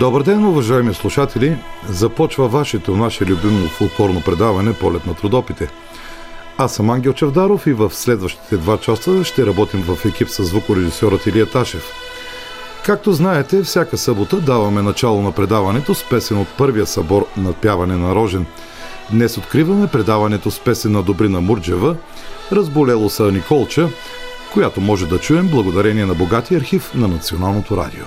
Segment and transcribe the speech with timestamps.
[0.00, 1.58] Добър ден, уважаеми слушатели!
[1.88, 5.68] Започва вашето, наше любимо фулклорно предаване Полет на трудопите.
[6.58, 11.26] Аз съм Ангел Чавдаров и в следващите два часа ще работим в екип с звукорежисьорът
[11.26, 11.84] Илия Ташев.
[12.84, 17.96] Както знаете, всяка събота даваме начало на предаването с песен от първия събор на пяване
[17.96, 18.46] на Рожен.
[19.10, 21.96] Днес откриваме предаването с песен на Добрина Мурджева
[22.52, 23.88] «Разболело са Николча»,
[24.52, 28.04] която може да чуем благодарение на богатия архив на Националното радио.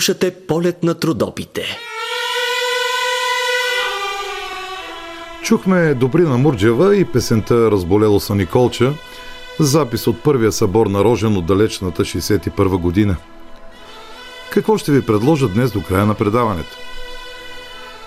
[0.00, 1.78] Слушате полет на трудопите.
[5.42, 8.92] Чухме Добрина Мурджева и песента Разболело са Николча,
[9.58, 13.16] запис от първия събор на Рожен от далечната 61 година.
[14.52, 16.76] Какво ще ви предложа днес до края на предаването?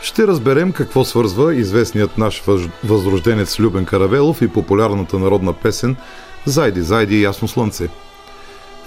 [0.01, 2.43] Ще разберем какво свързва известният наш
[2.83, 5.95] възрожденец Любен Каравелов и популярната народна песен
[6.45, 7.89] «Зайди, зайди, ясно слънце»,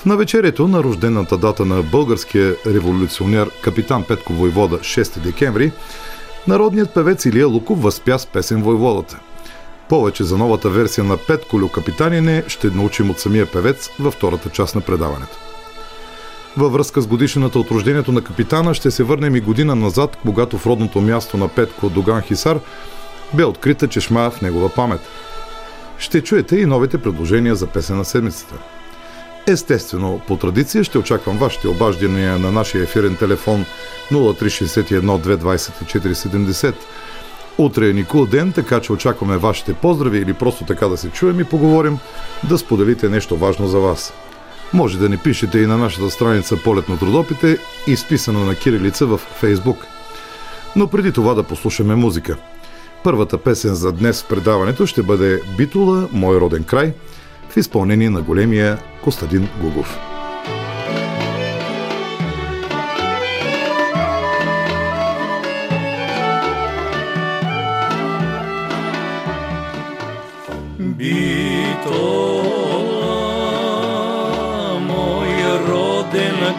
[0.06, 5.72] в навечерието на рождената дата на българския революционер капитан Петко Войвода 6 декември
[6.48, 9.18] Народният певец Илия Луков възпя с песен Войводата.
[9.88, 11.18] Повече за новата версия на
[11.50, 15.38] Колю Капитанине ще научим от самия певец във втората част на предаването.
[16.56, 20.58] Във връзка с годишната от рождението на капитана ще се върнем и година назад, когато
[20.58, 22.60] в родното място на Петко Доган Хисар
[23.34, 25.00] бе открита чешма в негова памет.
[25.98, 28.54] Ще чуете и новите предложения за песен на седмицата.
[29.48, 33.64] Естествено, по традиция ще очаквам вашите обаждания на нашия ефирен телефон
[34.12, 36.74] 0361 224 70
[37.58, 41.40] Утре е Никол ден, така че очакваме вашите поздрави или просто така да се чуем
[41.40, 41.98] и поговорим,
[42.48, 44.12] да споделите нещо важно за вас.
[44.72, 49.16] Може да ни пишете и на нашата страница Полет на трудопите, изписана на кирилица в
[49.18, 49.86] Фейсбук.
[50.76, 52.36] Но преди това да послушаме музика.
[53.04, 56.92] Първата песен за днес в предаването ще бъде Битула, Мой роден край,
[57.56, 59.98] в изпълнение на големия Костадин Гугов.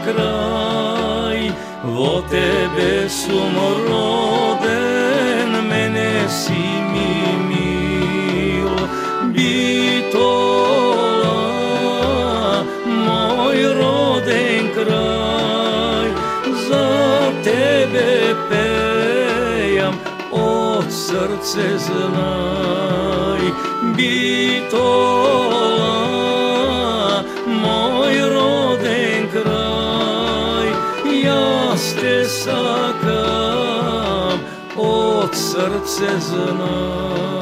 [0.05, 1.51] край,
[1.83, 4.36] во тебе сум
[35.77, 37.36] от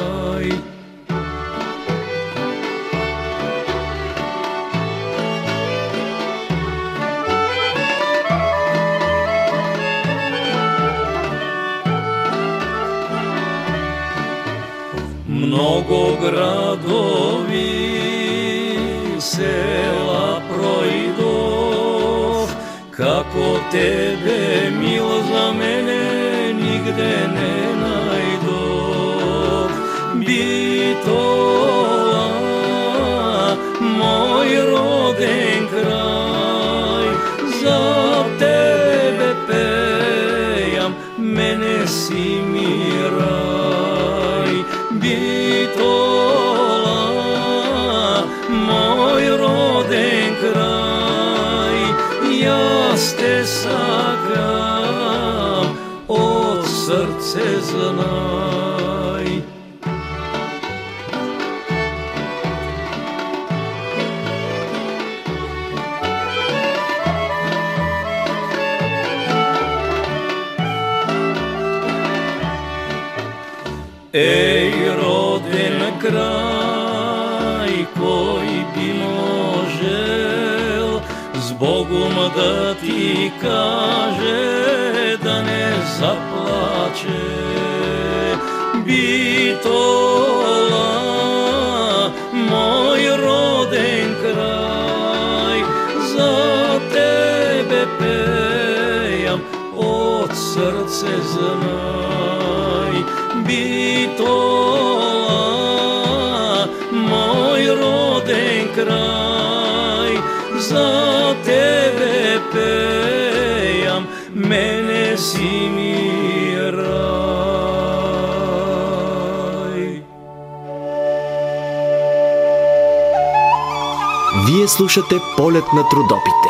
[125.76, 126.50] на трудопите.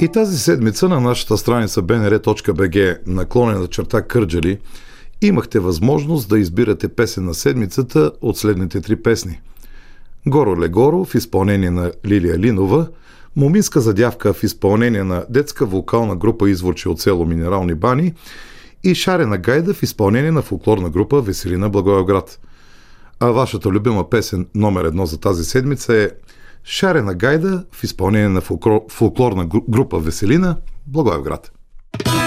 [0.00, 4.58] И тази седмица на нашата страница bnr.bg наклонена черта Кърджали
[5.22, 9.40] имахте възможност да избирате песен на седмицата от следните три песни.
[10.26, 12.86] Горо Легоро в изпълнение на Лилия Линова,
[13.36, 18.14] Моминска задявка в изпълнение на детска вокална група Изворче от село Минерални бани
[18.86, 22.40] и Шарена гайда в изпълнение на фолклорна група Веселина Благоевград.
[23.20, 26.10] А вашата любима песен номер едно за тази седмица е
[26.64, 31.52] Шарена гайда в изпълнение на фолклор, фолклорна група Веселина Благоевград.
[31.98, 32.25] Јодовната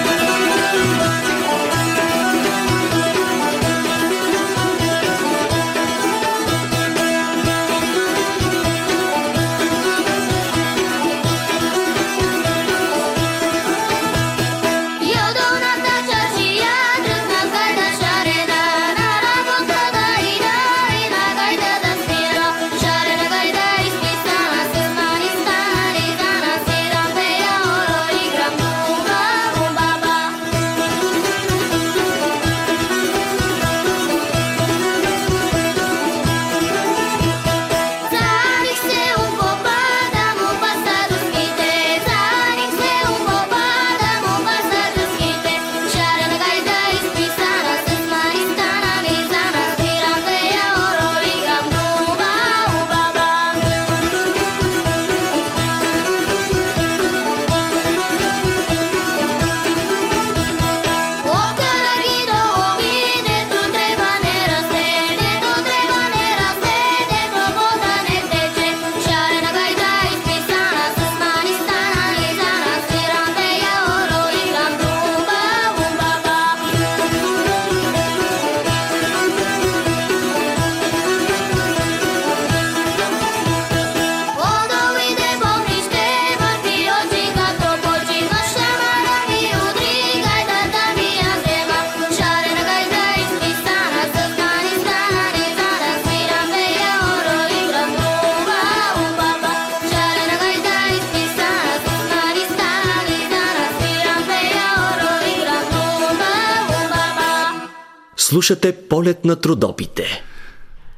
[108.49, 110.23] Слушате полет на трудопите.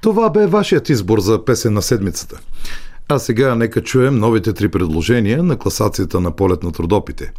[0.01, 2.39] Това бе вашият избор за песен на седмицата.
[3.09, 7.31] А сега нека чуем новите три предложения на класацията на полет на трудопите.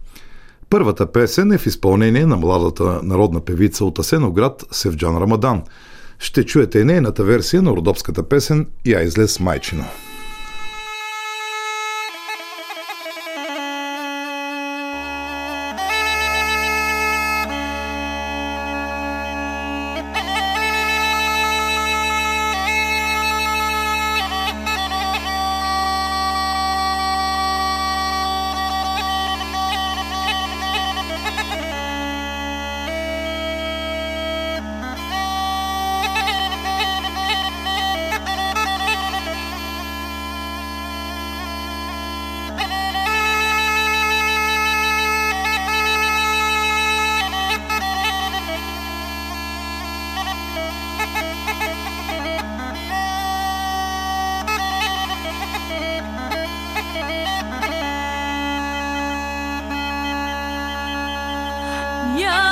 [0.70, 5.62] Първата песен е в изпълнение на младата народна певица от Асеноград Севджан Рамадан.
[6.18, 9.84] Ще чуете нейната версия на родопската песен «Я излез майчино».
[62.22, 62.51] Yeah.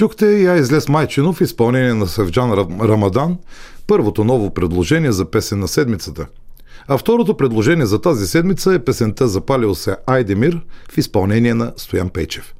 [0.00, 3.38] Чухте Я излез Майчинов в изпълнение на Севджан Ра- Рамадан,
[3.86, 6.26] първото ново предложение за песен на седмицата.
[6.88, 10.60] А второто предложение за тази седмица е песента Запалил се Айдемир
[10.92, 12.54] в изпълнение на Стоян Пейчев.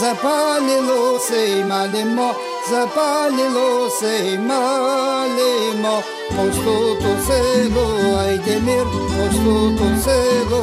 [0.00, 2.34] Запалило се и малимо,
[2.70, 10.62] запалило се и малимо, пустото село Айдемир, пустото село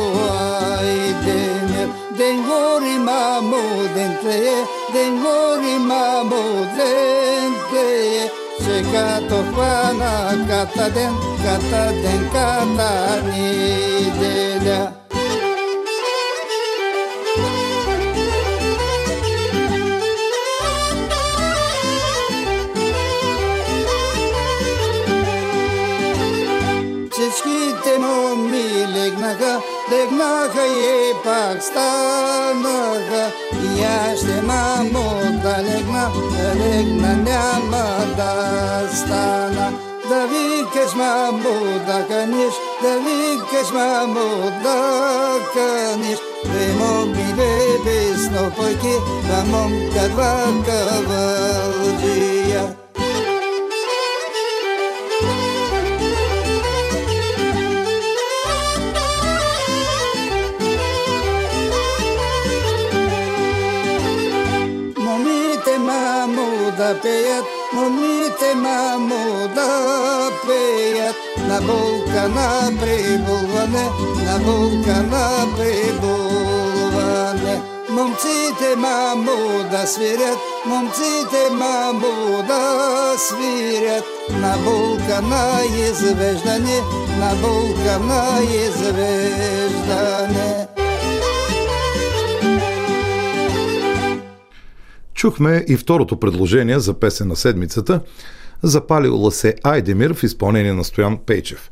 [0.79, 1.89] Айдемир.
[2.17, 8.29] Ден гори мамо, ден тлее, ден гори мамо, ден тлее,
[8.65, 12.81] че като хвана ката ден, ката ден, ката
[29.31, 33.31] легнаха, легнаха и пак станаха.
[33.63, 39.73] И аз ще мамо да легна, да легна няма да стана.
[40.09, 44.79] Да викаш мамо да каниш, да викаш мамо да
[45.53, 46.19] каниш.
[46.45, 48.95] Две моми бебе снопойки,
[49.27, 52.63] да момка два кавалджия.
[66.93, 71.15] Да пеят, момите мамо да пеят
[71.47, 73.89] на булка на прибулване,
[74.25, 76.81] на булка на прибулване.
[77.89, 86.81] Момците мамо да свирят, момците мамо да свирят на булка на извеждане,
[87.19, 89.91] на булка на извеждане.
[95.21, 98.01] Чухме и второто предложение за песен на седмицата
[98.63, 101.71] Запалила се Айдемир в изпълнение на Стоян Пейчев.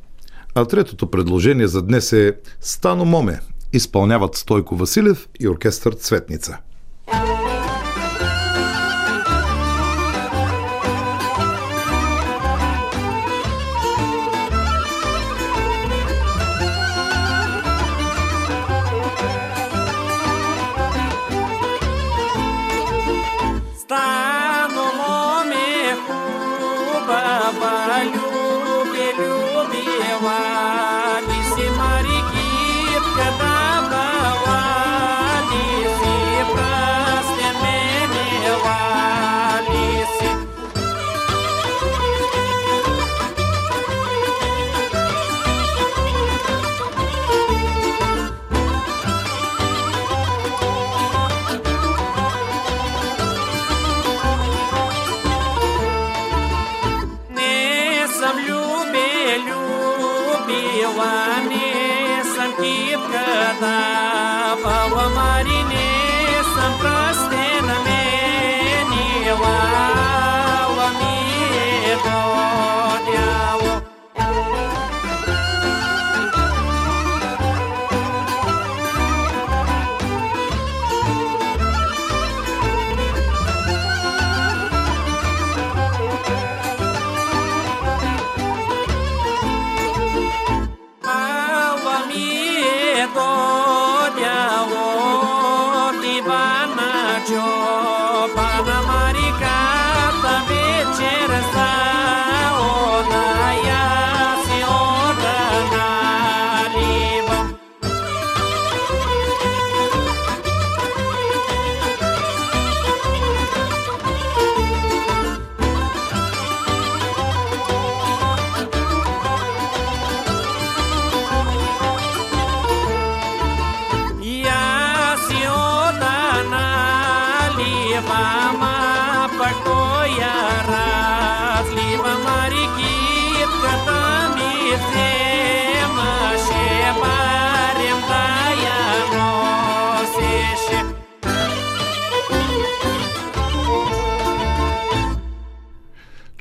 [0.55, 3.39] А третото предложение за днес е Стано Моме.
[3.73, 6.57] Изпълняват Стойко Василев и оркестър Цветница.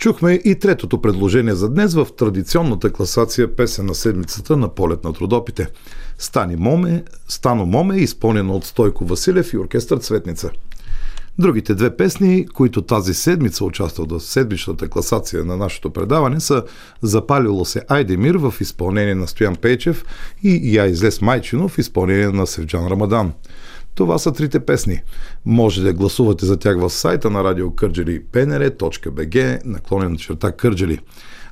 [0.09, 5.13] Чухме и третото предложение за днес в традиционната класация песен на седмицата на полет на
[5.13, 5.67] трудопите.
[6.19, 10.51] Стани Моме, Стано Моме, изпълнено от Стойко Василев и оркестър Цветница.
[11.39, 16.65] Другите две песни, които тази седмица участват в седмичната класация на нашето предаване са
[17.03, 20.05] Запалило се Айдемир в изпълнение на Стоян Пейчев
[20.43, 23.33] и Я излез Майчино в изпълнение на Севджан Рамадан.
[23.99, 25.01] Това са трите песни.
[25.47, 30.99] Може да гласувате за тях в сайта на радио Кърджели pnr.bg наклонен черта Кърджели.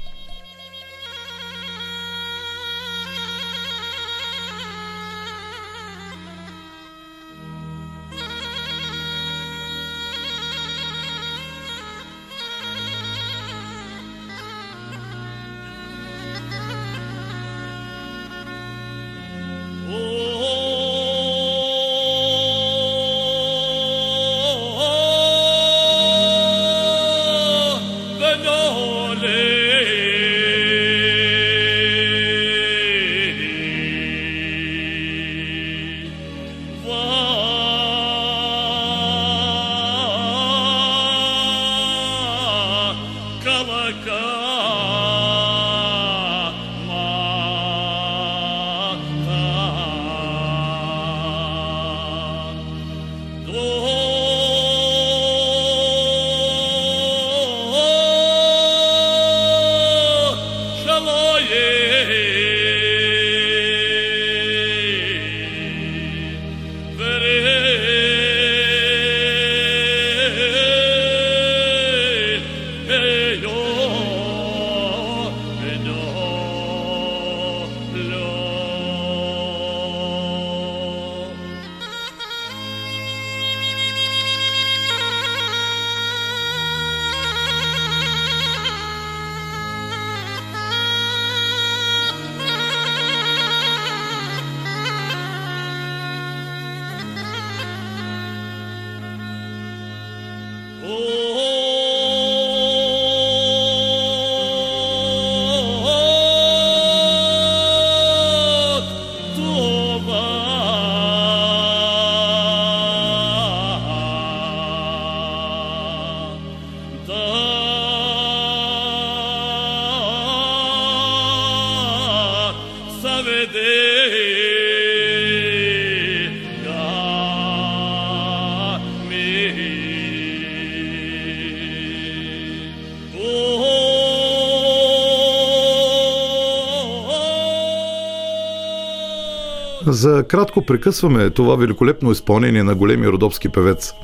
[139.98, 143.94] За кратко прекъсваме това великолепно изпълнение на големия родопски певец,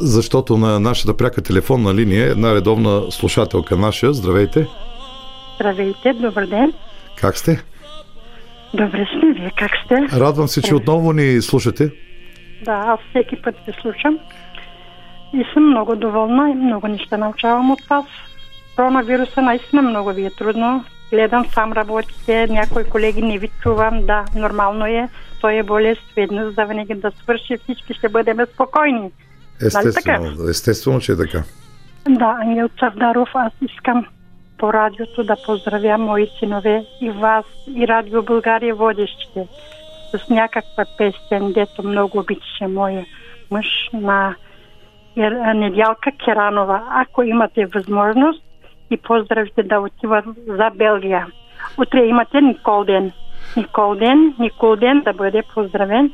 [0.00, 4.12] защото на нашата пряка телефонна линия е една редовна слушателка наша.
[4.12, 4.66] Здравейте!
[5.54, 6.72] Здравейте, добър ден!
[7.16, 7.62] Как сте?
[8.74, 10.18] Добре сме, вие как сте?
[10.20, 11.90] Радвам се, че отново ни слушате.
[12.64, 14.18] Да, аз всеки път ви слушам.
[15.34, 18.04] И съм много доволна и много неща научавам от вас.
[18.76, 20.84] Коронавируса наистина много ви е трудно.
[21.10, 21.72] Гледам, сам
[22.28, 24.06] работите, някои колеги не ви чувам.
[24.06, 25.08] Да, нормално е.
[25.40, 29.00] Той е болест, веднъж за винаги да свърши, всички ще бъдем спокойни.
[29.00, 29.10] Нали
[29.66, 31.42] Естествено, естествено, че е така.
[32.08, 34.06] Да, Ангел Цавдаров, аз искам
[34.58, 37.44] по радиото да поздравя мои синове и вас,
[37.76, 39.48] и Радио България водещите
[40.10, 43.06] с някаква песен, дето много обичаше моя
[43.50, 44.34] мъж на
[45.54, 46.84] Недялка Керанова.
[46.90, 48.42] Ако имате възможност
[48.90, 51.26] и поздравите да отиват за Белгия.
[51.78, 53.12] Утре имате Никол ден.
[53.56, 56.12] Никол ден, Никол ден да бъде поздравен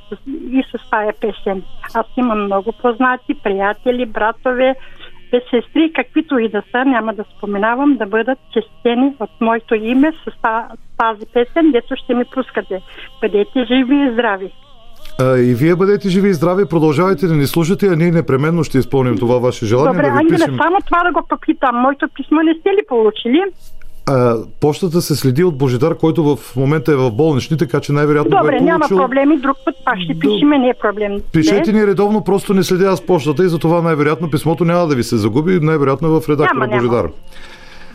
[0.51, 1.63] и с тая песен.
[1.95, 4.75] Аз имам много познати, приятели, братове,
[5.51, 10.33] сестри, каквито и да са, няма да споменавам, да бъдат честени от моето име с
[10.99, 12.83] тази песен, дето ще ми пускате.
[13.21, 14.53] Бъдете живи и здрави!
[15.21, 18.79] А, и вие бъдете живи и здрави, продължавайте да ни слушате, а ние непременно ще
[18.79, 19.93] изпълним това ваше желание.
[19.93, 20.57] Добре, да Ангеле, пишем...
[20.63, 21.77] само това да го попитам.
[21.77, 23.43] Моето писмо не сте ли получили?
[24.13, 28.31] А, почтата се следи от Божидар, който в момента е в болнични, така че най-вероятно
[28.31, 31.21] Добре, го е няма проблеми, друг път пак ще пишеме, не е проблем.
[31.33, 31.81] Пишете не?
[31.81, 35.17] ни редовно, просто не следя аз почтата и затова най-вероятно писмото няма да ви се
[35.17, 37.09] загуби, най-вероятно е в редактора Няма, няма.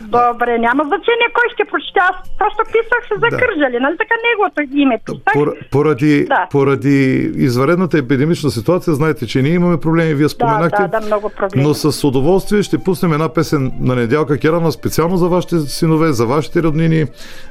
[0.00, 2.00] Добре, няма значение кой ще прочете.
[2.00, 3.36] Аз просто писах се за Да.
[3.38, 5.34] Кърджали, нали така неговото име писах.
[5.34, 6.46] Пор- Поради, Да.
[6.50, 6.98] поради
[7.36, 10.82] изваредната епидемична ситуация, знаете, че ние имаме проблеми, вие Да, споменахте.
[10.82, 11.64] да, да, много проблеми.
[11.64, 16.26] Но с удоволствие ще пуснем една песен на Недялка Керана специално за вашите синове, за
[16.26, 17.04] вашите роднини,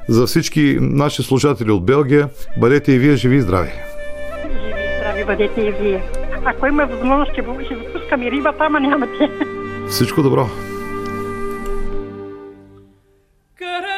[0.07, 2.29] за всички наши слушатели от Белгия.
[2.57, 3.69] Бъдете и вие живи и здрави!
[4.43, 6.03] Живи и здрави бъдете и вие.
[6.45, 9.29] Ако има възможност, ще, ще запускам и рибата, ама нямате.
[9.89, 10.47] Всичко добро!
[13.65, 13.94] Good.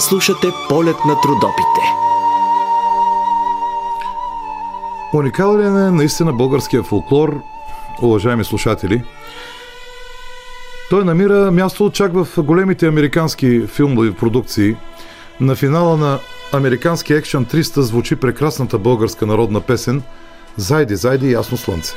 [0.00, 1.80] Слушате полет на трудопите.
[5.14, 7.40] Уникален е наистина българския фолклор,
[8.02, 9.02] уважаеми слушатели.
[10.90, 14.76] Той намира място чак в големите американски филмови продукции.
[15.40, 16.18] На финала на
[16.52, 20.02] американски екшън 300 звучи прекрасната българска народна песен
[20.56, 21.94] Зайди, зайди, ясно слънце.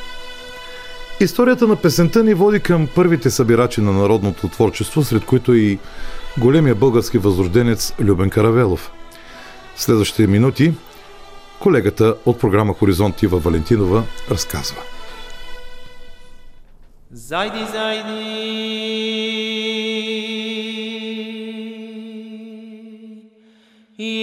[1.20, 5.78] Историята на песента ни води към първите събирачи на народното творчество, сред които и
[6.38, 8.92] големия български възрожденец Любен Каравелов.
[9.76, 10.74] Следващите минути
[11.60, 14.80] колегата от програма Хоризонт Ива Валентинова разказва.
[17.12, 18.64] Зайди, зайди,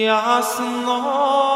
[0.06, 1.51] ясно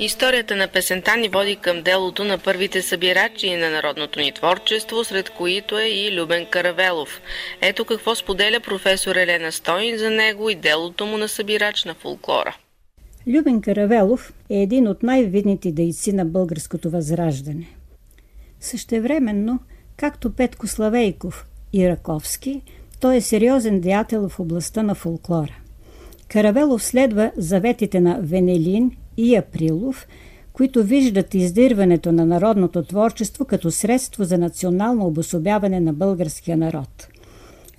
[0.00, 5.30] Историята на песента ни води към делото на първите събирачи на народното ни творчество, сред
[5.30, 7.20] които е и Любен Каравелов.
[7.60, 12.56] Ето какво споделя професор Елена Стойн за него и делото му на събирач на фолклора.
[13.26, 17.66] Любен Каравелов е един от най-видните дейци на българското възраждане.
[18.60, 19.58] Същевременно,
[19.96, 22.62] както Петко Славейков и Раковски,
[23.00, 25.56] той е сериозен деятел в областта на фолклора.
[26.28, 30.06] Каравелов следва заветите на Венелин и Априлов,
[30.52, 37.08] които виждат издирването на народното творчество като средство за национално обособяване на българския народ.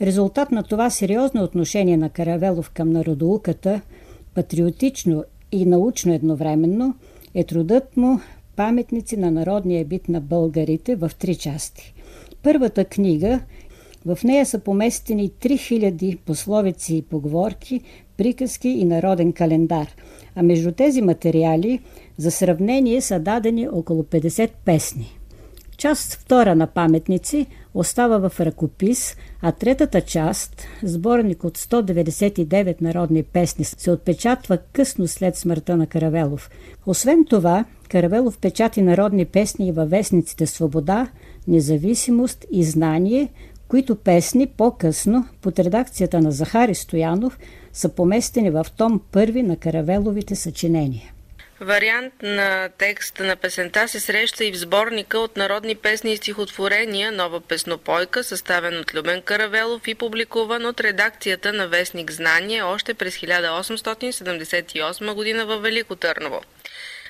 [0.01, 3.81] Резултат на това сериозно отношение на Каравелов към народоуката,
[4.35, 6.95] патриотично и научно едновременно,
[7.35, 8.19] е трудът му
[8.55, 11.93] паметници на народния бит на българите в три части.
[12.43, 13.39] Първата книга
[14.05, 17.81] в нея са поместени 3000 пословици и поговорки,
[18.19, 19.87] приказки и народен календар,
[20.35, 21.79] а между тези материали
[22.17, 25.19] за сравнение са дадени около 50 песни.
[25.77, 33.65] Част втора на паметници остава в ръкопис, а третата част, сборник от 199 народни песни,
[33.65, 36.49] се отпечатва късно след смъртта на Каравелов.
[36.85, 41.07] Освен това, Каравелов печати народни песни и във вестниците Свобода,
[41.47, 43.29] Независимост и Знание,
[43.67, 47.39] които песни по-късно, под редакцията на Захари Стоянов,
[47.73, 51.11] са поместени в том първи на Каравеловите съчинения.
[51.61, 57.11] Вариант на текста на песента се среща и в сборника от народни песни и стихотворения
[57.11, 63.17] «Нова песнопойка», съставен от Любен Каравелов и публикуван от редакцията на Вестник Знание още през
[63.17, 66.41] 1878 година във Велико Търново.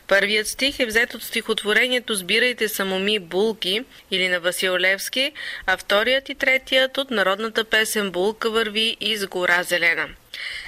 [0.07, 5.31] Първият стих е взет от стихотворението «Сбирайте самоми булки» или на Васил Левски,
[5.65, 10.07] а вторият и третият от народната песен «Булка върви из гора зелена».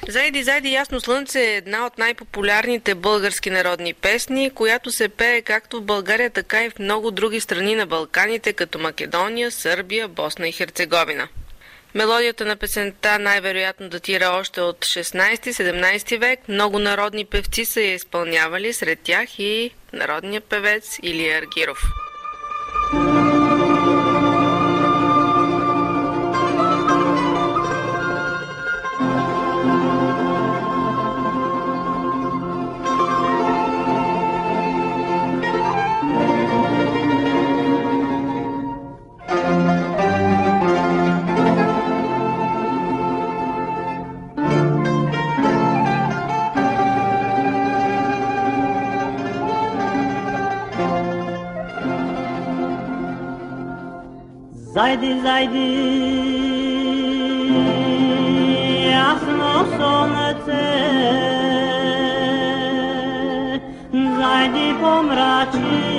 [0.08, 5.78] Зайди, зайди, ясно слънце е една от най-популярните български народни песни, която се пее както
[5.78, 10.52] в България, така и в много други страни на Балканите, като Македония, Сърбия, Босна и
[10.52, 11.28] Херцеговина.
[11.96, 16.40] Мелодията на песента най-вероятно датира още от 16-17 век.
[16.48, 21.84] Много народни певци са я изпълнявали, сред тях и народният певец Илия Аргиров.
[54.74, 55.70] Seidi, seidi,
[58.96, 61.92] ach noch so ne Tee,
[64.18, 65.92] seidi vom Ratschi.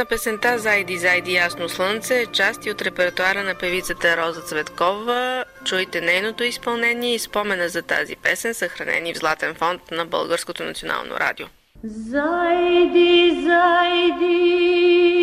[0.00, 5.44] На песента «Зайди, зайди, ясно слънце» е част и от репертуара на певицата Роза Цветкова.
[5.64, 11.16] Чуйте нейното изпълнение и спомена за тази песен, съхранени в Златен фонд на Българското национално
[11.16, 11.46] радио.
[11.84, 15.19] Зайди, зайди,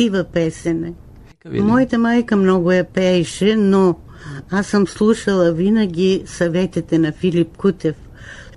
[0.00, 0.92] красива песен е.
[1.60, 3.96] Моята майка много я пееше, но
[4.50, 7.96] аз съм слушала винаги съветите на Филип Кутев.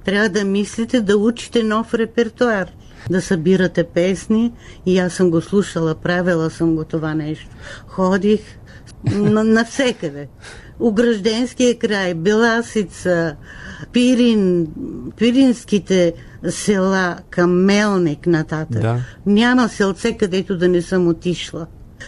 [0.05, 2.67] Трябва да мислите да учите нов репертуар,
[3.09, 4.51] да събирате песни
[4.85, 7.49] и аз съм го слушала, правила съм го това нещо.
[7.87, 8.41] Ходих
[9.11, 10.27] на, навсекъде.
[10.79, 13.35] Огражденския край, Беласица,
[13.91, 14.67] Пирин,
[15.17, 16.13] Пиринските
[16.49, 18.81] села към Мелник нататък.
[18.81, 18.99] Да.
[19.25, 21.67] Няма селце, където да не съм отишла.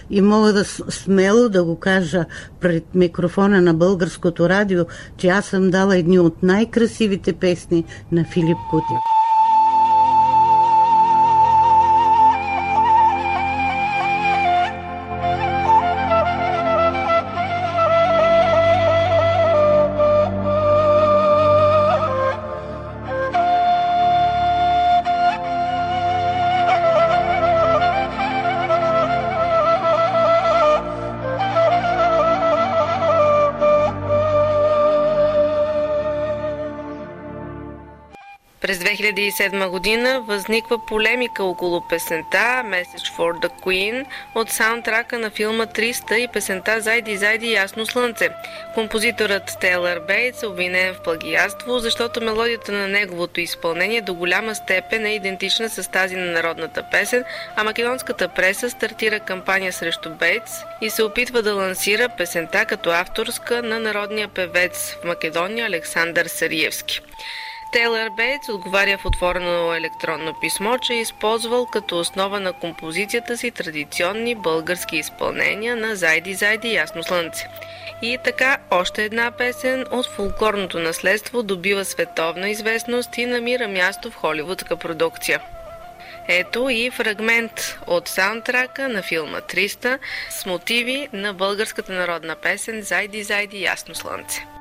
[0.09, 2.25] И мога да смело да го кажа
[2.59, 4.85] пред микрофона на българското радио,
[5.17, 9.14] че аз съм дала едни от най-красивите песни на Филип Кутев.
[39.15, 44.05] 2007 година възниква полемика около песента Message for the Queen
[44.35, 48.29] от саундтрака на филма 300 и песента Зайди, зайди, ясно слънце.
[48.73, 55.05] Композиторът Тейлър Бейтс е обвинен в плагиатство, защото мелодията на неговото изпълнение до голяма степен
[55.05, 57.23] е идентична с тази на народната песен,
[57.55, 60.51] а македонската преса стартира кампания срещу Бейтс
[60.81, 67.01] и се опитва да лансира песента като авторска на народния певец в Македония Александър Сариевски.
[67.75, 73.51] Тейлър Бейтс отговаря в отворено електронно писмо, че е използвал като основа на композицията си
[73.51, 77.47] традиционни български изпълнения на Зайди Зайди Ясно Слънце.
[78.01, 84.15] И така още една песен от фулклорното наследство добива световна известност и намира място в
[84.15, 85.41] холивудска продукция.
[86.27, 89.99] Ето и фрагмент от саундтрака на филма 300
[90.29, 94.54] с мотиви на българската народна песен Зайди Зайди Ясно Слънце.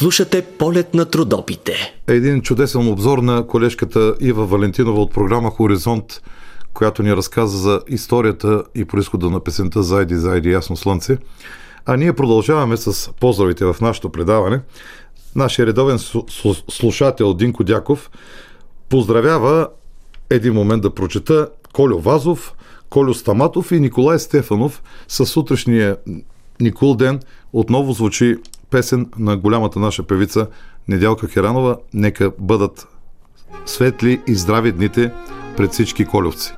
[0.00, 1.94] Слушате полет на трудопите.
[2.06, 6.22] Един чудесен обзор на колежката Ива Валентинова от програма Хоризонт,
[6.74, 11.18] която ни разказа за историята и происхода на песента Зайди, Зайди, Ясно слънце.
[11.86, 14.60] А ние продължаваме с поздравите в нашето предаване.
[15.36, 15.98] Нашия редовен
[16.70, 18.10] слушател Динко Дяков
[18.88, 19.68] поздравява
[20.30, 22.54] един момент да прочета Колю Вазов,
[22.90, 25.96] Колю Стаматов и Николай Стефанов с утрешния
[26.60, 27.20] Никол ден
[27.52, 28.36] отново звучи
[28.70, 30.46] песен на голямата наша певица
[30.88, 31.76] Недялка Херанова.
[31.94, 32.88] Нека бъдат
[33.66, 35.12] светли и здрави дните
[35.56, 36.54] пред всички колевци.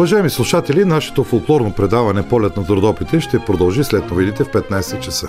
[0.00, 5.28] Уважаеми слушатели, нашето фолклорно предаване Полет на трудопите ще продължи след новините в 15 часа.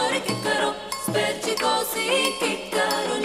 [0.00, 0.74] amore che caro,
[1.04, 3.18] sperci così che caro,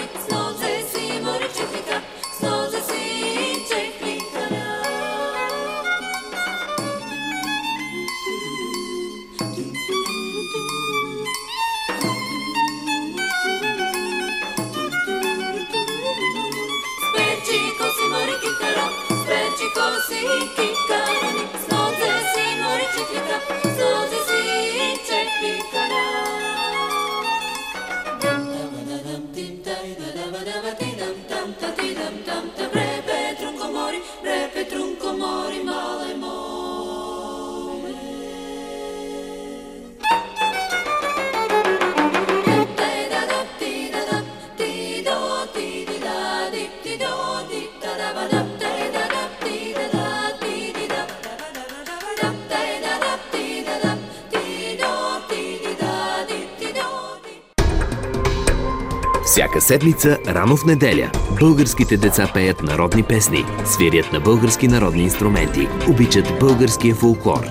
[59.65, 66.39] седмица, рано в неделя, българските деца пеят народни песни, свирят на български народни инструменти, обичат
[66.39, 67.45] българския фолклор.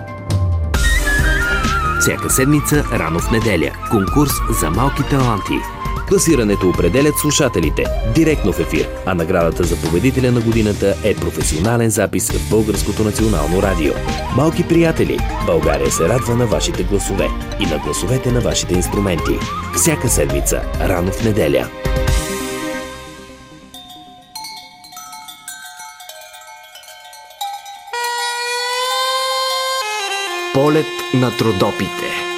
[2.01, 5.59] Всяка седмица, рано в неделя, конкурс за малки таланти.
[6.09, 7.85] Класирането определят слушателите
[8.15, 13.63] директно в ефир, а наградата за победителя на годината е професионален запис в Българското национално
[13.63, 13.93] радио.
[14.37, 17.29] Малки приятели, България се радва на вашите гласове
[17.61, 19.39] и на гласовете на вашите инструменти.
[19.77, 21.84] Всяка седмица, рано в неделя.
[30.55, 32.34] Полет на трудопите.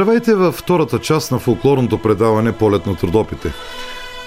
[0.00, 3.52] Здравейте във втората част на фолклорното предаване Полет на трудопите.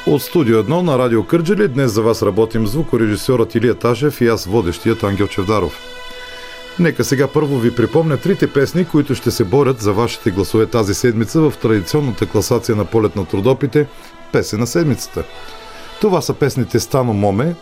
[0.07, 4.45] От студио 1 на Радио Кърджали днес за вас работим звукорежисьорът Илия Ташев и аз
[4.45, 5.79] водещият Ангел Чевдаров.
[6.79, 10.93] Нека сега първо ви припомня трите песни, които ще се борят за вашите гласове тази
[10.93, 13.87] седмица в традиционната класация на Полет на трудопите
[14.31, 15.23] Песен на седмицата.
[16.01, 17.55] Това са песните Стано Моме,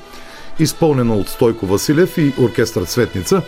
[0.60, 3.42] изпълнена от Стойко Василев и оркестър Цветница,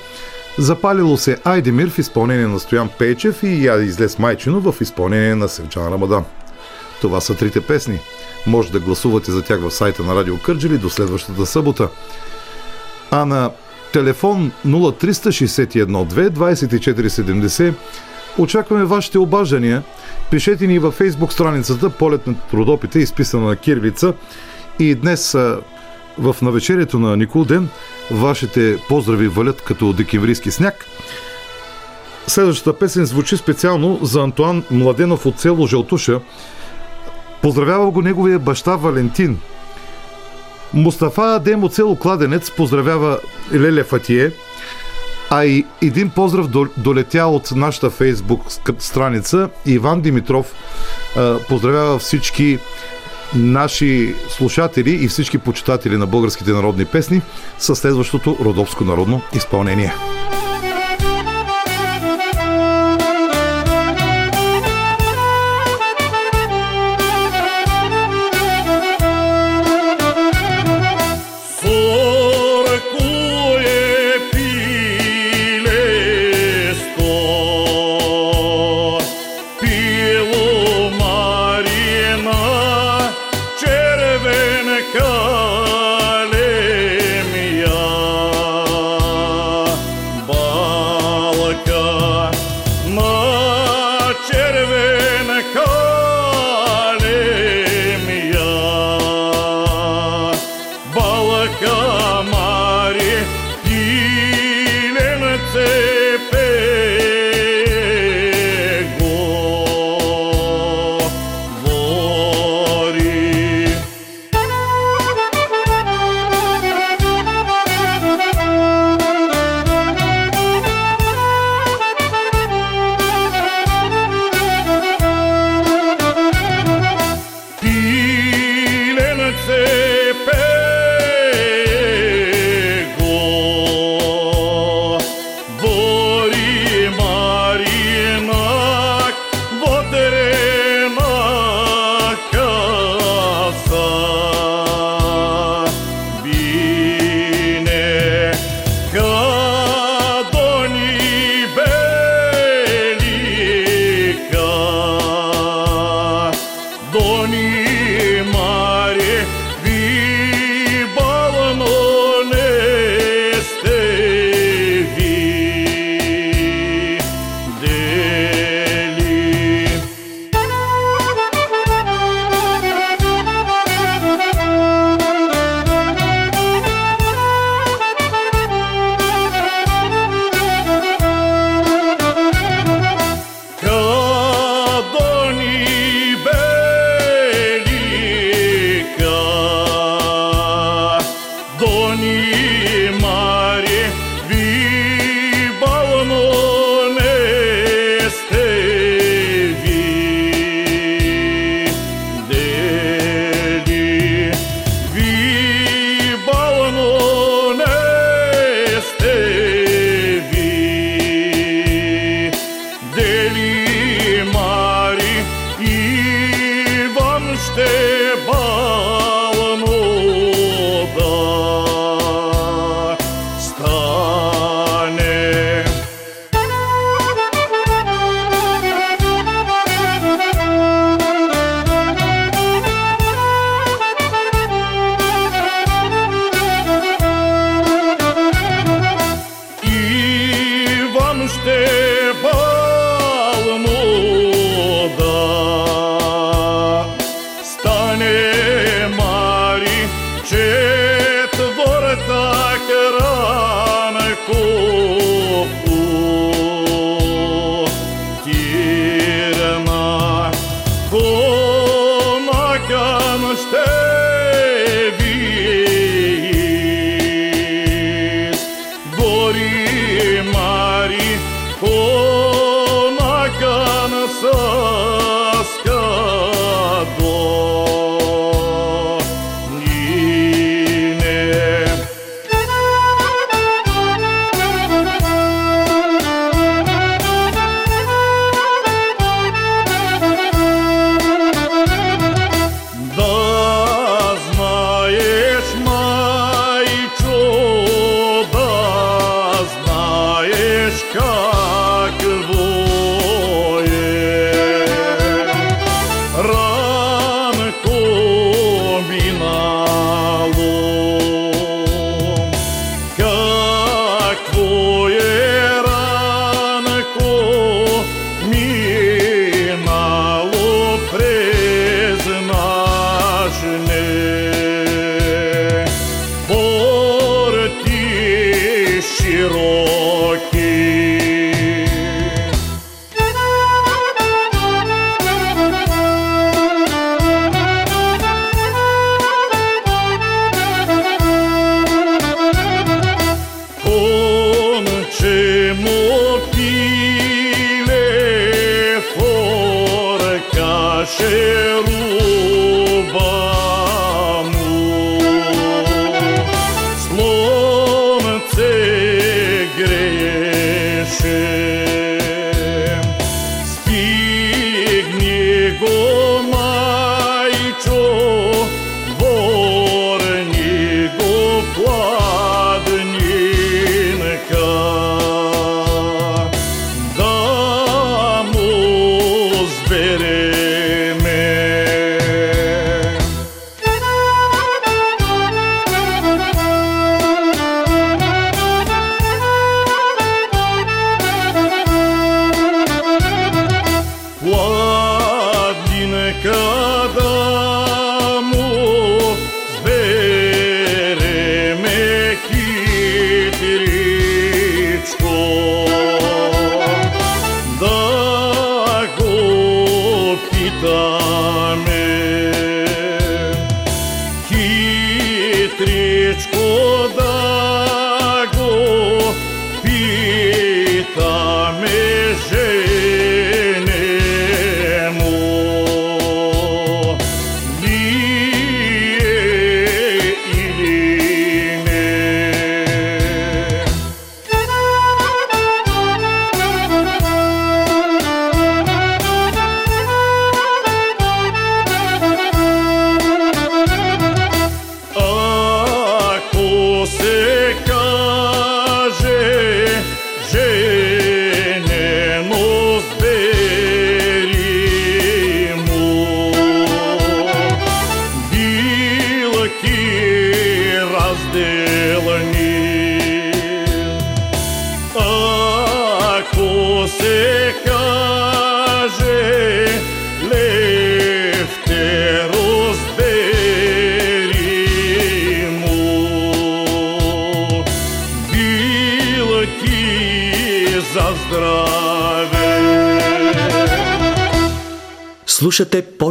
[0.58, 5.50] Запалило се Айдемир в изпълнение на Стоян Пейчев и Я излез Майчино в изпълнение на
[5.50, 6.24] Севчан Рамадан.
[7.02, 8.00] Това са трите песни.
[8.48, 11.90] Може да гласувате за тях в сайта на Радио Кърджили до следващата събота.
[13.12, 13.52] А на
[13.94, 17.74] телефон 0361 2 2470
[18.38, 19.84] Очакваме вашите обаждания.
[20.32, 24.14] Пишете ни във фейсбук страницата Полет на трудопите, изписана на кирилица.
[24.80, 25.38] И днес
[26.18, 27.70] в навечерието на Никол ден
[28.12, 30.86] вашите поздрави валят като декемврийски сняг.
[32.28, 36.20] Следващата песен звучи специално за Антуан Младенов от село Жълтуша.
[37.42, 39.40] Поздравява го неговия баща Валентин.
[40.74, 43.20] Мустафа Адем от село Кладенец поздравява
[43.54, 44.32] Леле Фатие.
[45.30, 48.42] А и един поздрав до- долетя от нашата фейсбук
[48.80, 49.50] страница.
[49.66, 50.54] Иван Димитров
[51.50, 52.60] поздравява всички
[53.36, 57.22] наши слушатели и всички почитатели на българските народни песни
[57.60, 59.94] със следващото родовско народно изпълнение.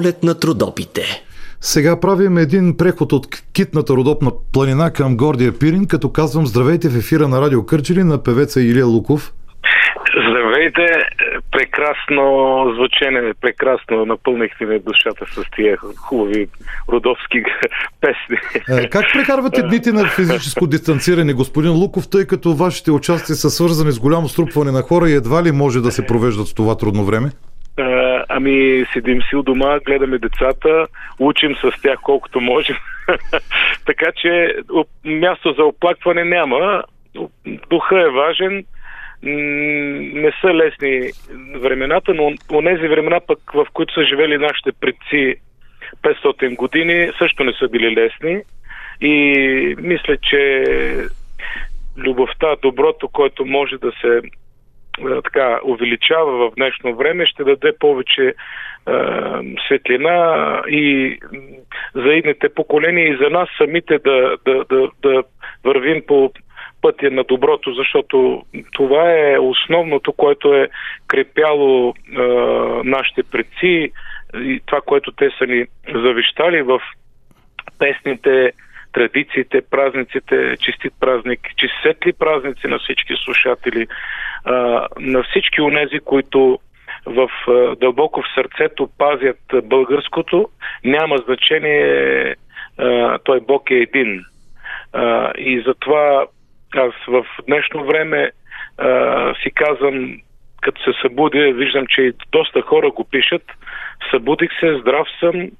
[0.03, 1.03] Полет на трудопите.
[1.61, 6.96] Сега правим един преход от китната родопна планина към Гордия Пирин, като казвам здравейте в
[6.96, 9.32] ефира на Радио Кърчили на певеца Илия Луков.
[10.28, 10.86] Здравейте,
[11.50, 12.24] прекрасно
[12.76, 16.48] звучене, прекрасно напълнихте ми душата с тия хубави
[16.88, 17.42] родовски
[18.00, 18.36] песни.
[18.70, 23.92] Е, Как прекарвате дните на физическо дистанциране, господин Луков, тъй като вашите участия са свързани
[23.92, 27.05] с голямо струпване на хора и едва ли може да се провеждат в това трудно
[27.05, 27.30] време?
[28.34, 30.86] Ами, седим си у дома, гледаме децата,
[31.18, 32.76] учим с тях колкото можем.
[33.86, 34.54] така че
[35.04, 36.84] място за оплакване няма.
[37.70, 38.64] Духа е важен.
[39.22, 41.10] Не са лесни
[41.60, 45.36] времената, но онези времена пък, в които са живели нашите предци
[46.02, 48.42] 500 години, също не са били лесни.
[49.00, 50.64] И мисля, че
[51.98, 54.20] любовта, доброто, което може да се
[55.24, 58.34] така увеличава в днешно време, ще даде повече
[59.66, 61.18] светлина и
[61.94, 65.22] за идните поколения и за нас самите да, да, да, да
[65.64, 66.32] вървим по
[66.82, 68.42] пътя на доброто, защото
[68.72, 70.68] това е основното, което е
[71.09, 72.22] крепяло а,
[72.84, 73.92] нашите предци
[74.34, 76.80] и това, което те са ни завещали в
[77.78, 78.53] песните,
[78.93, 83.86] традициите, празниците, честит празник, че светли празници на всички слушатели,
[85.01, 86.59] на всички онези, които
[87.07, 87.28] в
[87.80, 90.49] дълбоко в сърцето пазят българското,
[90.84, 92.34] няма значение,
[93.24, 94.24] той Бог е един.
[95.38, 96.26] И затова
[96.76, 98.30] аз в днешно време
[99.43, 100.16] си казвам,
[100.62, 103.43] като се събудя, виждам, че и доста хора го пишат.
[104.11, 105.51] Събудих се, здрав съм,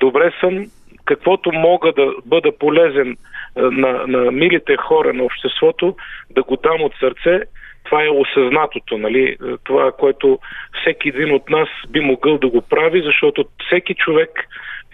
[0.00, 0.66] добре съм,
[1.04, 3.16] каквото мога да бъда полезен
[3.56, 5.96] а, на, на милите хора на обществото,
[6.30, 7.40] да го дам от сърце.
[7.84, 9.36] Това е осъзнатото, нали?
[9.64, 10.38] Това, което
[10.80, 14.30] всеки един от нас би могъл да го прави, защото всеки човек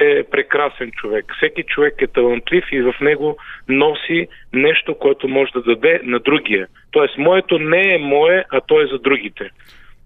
[0.01, 1.33] е прекрасен човек.
[1.37, 3.37] Всеки човек е талантлив и в него
[3.69, 6.67] носи нещо, което може да даде на другия.
[6.91, 9.51] Тоест, моето не е мое, а то е за другите.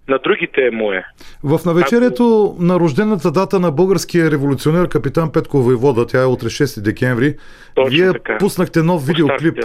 [0.09, 1.05] На другите е мое.
[1.45, 6.83] В навечерието на рождената дата на българския революционер капитан Петко Войвода, тя е утре 6
[6.83, 7.37] декември,
[7.75, 8.39] Точно вие така.
[8.39, 9.59] пуснахте нов видеоклип.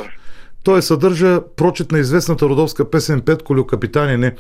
[0.64, 4.36] Той съдържа прочет на известната родовска песен Петко Капитанине.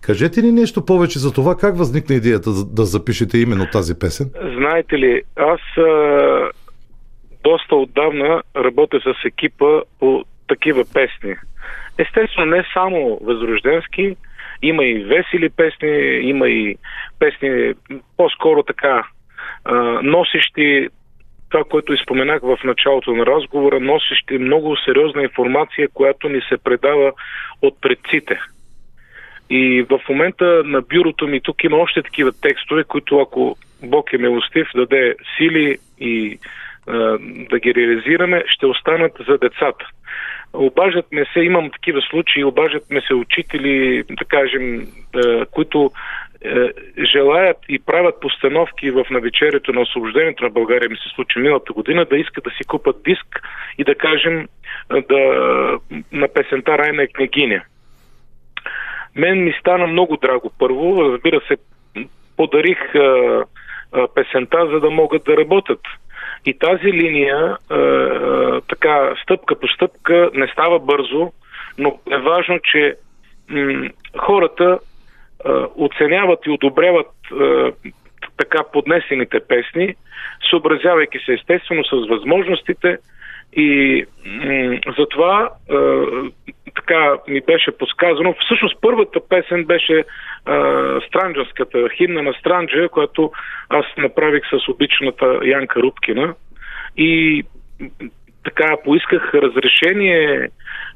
[0.00, 4.30] Кажете ни нещо повече за това, как възникна идеята да- да запишете именно тази песен?
[4.56, 6.50] Знаете ли, аз а,
[7.44, 11.34] доста отдавна работя с екипа по такива песни.
[11.98, 14.16] Естествено, не само възрожденски,
[14.62, 15.88] Има и весели песни,
[16.22, 16.76] има и
[17.18, 17.74] песни
[18.16, 19.04] по-скоро така
[20.02, 20.88] носещи
[21.54, 27.12] това, което изпоменах в началото на разговора, носещи много сериозна информация, която ни се предава
[27.62, 28.40] от предците.
[29.50, 34.18] И в момента на бюрото ми тук има още такива текстове, които ако Бог е
[34.18, 36.38] милостив, даде сили и
[36.86, 37.18] а,
[37.50, 39.86] да ги реализираме, ще останат за децата.
[40.54, 45.90] Обаждат ме се, имам такива случаи, обаждат ме се учители, да кажем, а, които
[46.44, 46.70] е,
[47.04, 52.04] желаят и правят постановки в навечерието на освобождението на България, ми се случи миналата година,
[52.04, 53.40] да искат да си купат диск
[53.78, 54.48] и да кажем
[55.08, 55.18] да,
[56.12, 57.62] на песента Райна е княгиня.
[59.16, 61.56] Мен ми стана много драго първо, разбира се,
[62.36, 62.78] подарих
[64.14, 65.80] песента, за да могат да работят.
[66.46, 71.32] И тази линия, а, а, така, стъпка по стъпка, не става бързо,
[71.78, 72.96] но е важно, че
[73.48, 74.78] м- хората
[75.44, 77.72] а, оценяват и одобряват а,
[78.36, 79.94] така поднесените песни,
[80.50, 82.98] съобразявайки се естествено с възможностите
[83.52, 84.04] и
[84.98, 86.04] затова а,
[86.74, 88.34] така ми беше подсказано.
[88.44, 90.04] Всъщност първата песен беше
[90.46, 90.54] а,
[91.08, 93.32] Странджанската химна на Странджа, която
[93.68, 96.34] аз направих с обичната Янка Рубкина
[96.96, 97.42] и
[98.44, 100.48] така поисках разрешение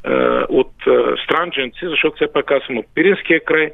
[0.04, 3.70] а, от а, страндженци, защото все пак аз съм от Пиринския край,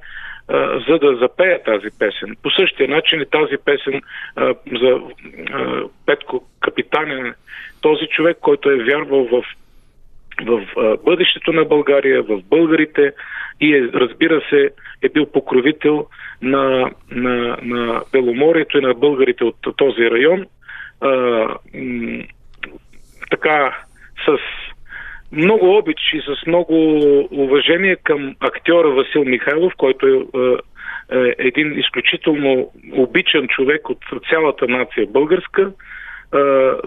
[0.49, 2.37] а, за да запея тази песен.
[2.43, 4.03] По същия начин и тази песен
[4.37, 5.01] а, за
[5.53, 6.34] а, Петко
[7.05, 7.35] Капитанен,
[7.81, 9.45] този човек, който е вярвал в
[10.45, 13.13] в а, бъдещето на България, в българите
[13.61, 14.71] и е, разбира се
[15.03, 16.07] е бил покровител
[16.43, 20.47] на, на, на Беломорието и на българите от този район.
[21.01, 21.09] А,
[21.75, 22.25] м-
[23.31, 23.77] така
[24.25, 24.39] с
[25.33, 26.99] много обич и с много
[27.31, 30.17] уважение към актьора Васил Михайлов, който е,
[31.19, 35.73] е един изключително обичан човек от цялата нация българска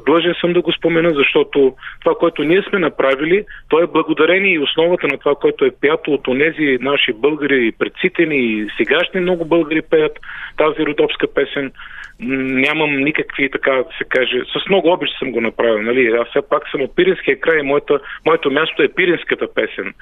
[0.05, 4.59] длъжен съм да го спомена, защото това, което ние сме направили, то е благодарение и
[4.59, 9.45] основата на това, което е пято от онези наши българи, предците ни и сегашни много
[9.45, 10.19] българи пеят
[10.57, 11.71] тази родопска песен.
[12.19, 15.81] Нямам никакви, така да се каже, с много обич съм го направил.
[15.81, 16.07] Нали?
[16.21, 19.93] Аз все пак съм от Пиринския край, моята, моето място е Пиринската песен.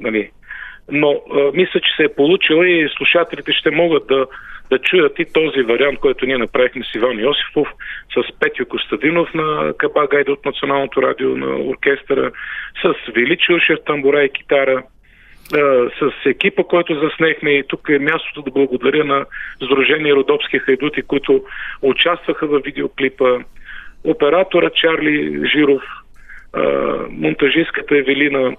[0.00, 0.30] Нали?
[0.90, 4.26] Но а, мисля, че се е получила и слушателите ще могат да
[4.70, 7.68] да чуят и този вариант, който ние направихме с Иван Йосифов,
[8.14, 12.30] с Петю Костадинов на Каба Гайда от Националното радио на оркестъра,
[12.82, 14.82] с Величи Ушев, тамбура и китара,
[16.00, 17.50] с екипа, който заснехме.
[17.50, 19.24] И тук е мястото да благодаря на
[19.64, 21.44] Сдружение Родопски хайдути, които
[21.82, 23.38] участваха в видеоклипа,
[24.04, 25.82] оператора Чарли Жиров,
[27.10, 28.56] монтажистката Евелина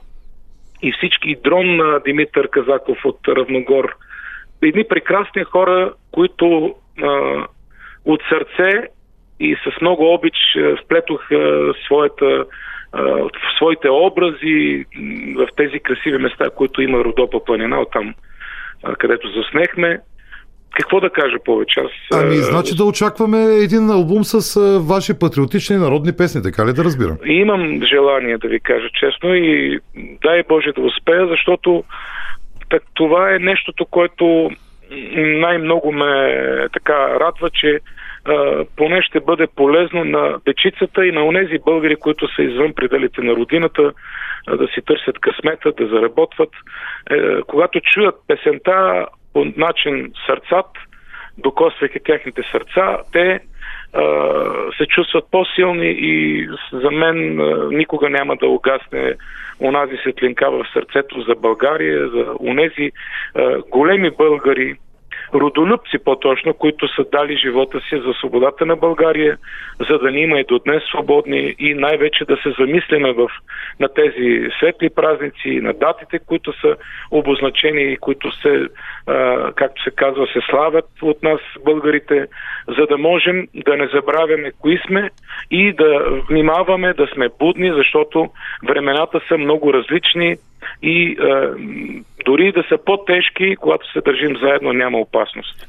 [0.85, 3.95] и всички дрон на Димитър Казаков от Равногор–
[4.61, 7.07] едни прекрасни хора, които а,
[8.05, 8.87] от сърце
[9.39, 10.35] и с много обич
[10.83, 12.45] сплетоха своята,
[12.93, 14.85] в своите образи
[15.35, 18.13] в тези красиви места, които има Родопа планина, оттам
[18.97, 19.99] където заснехме.
[20.75, 21.79] Какво да кажа повече?
[21.79, 26.83] Аз, ами, значи да очакваме един албум с ваши патриотични народни песни, така ли да
[26.83, 27.17] разбирам?
[27.25, 29.79] Имам желание да ви кажа честно и
[30.23, 31.83] дай Боже да успея, защото
[32.69, 34.49] так, това е нещото, което
[35.15, 36.39] най-много ме
[36.73, 37.79] така радва, че
[38.25, 43.21] а, поне ще бъде полезно на дечицата и на онези българи, които са извън пределите
[43.21, 43.91] на родината,
[44.47, 46.49] а, да си търсят късмета, да заработват.
[47.11, 49.05] Е, когато чуят песента
[49.35, 50.65] по начин сърцат,
[51.37, 53.39] докосвайки техните сърца, те
[54.77, 57.39] се чувстват по-силни и за мен
[57.77, 59.13] никога няма да угасне
[59.59, 62.91] онази светлинка в сърцето за България, за онези
[63.69, 64.75] големи българи,
[65.33, 69.37] родолюбци по-точно, които са дали живота си за свободата на България,
[69.89, 73.27] за да ни има и до днес свободни и най-вече да се замислиме в,
[73.79, 76.75] на тези светли празници, на датите, които са
[77.11, 78.67] обозначени и които се,
[79.55, 82.27] както се казва, се славят от нас българите,
[82.67, 85.09] за да можем да не забравяме кои сме
[85.51, 88.29] и да внимаваме да сме будни, защото
[88.67, 90.35] времената са много различни
[90.81, 91.15] и е,
[92.25, 95.67] дори да са по-тежки, когато се държим заедно, няма опасност.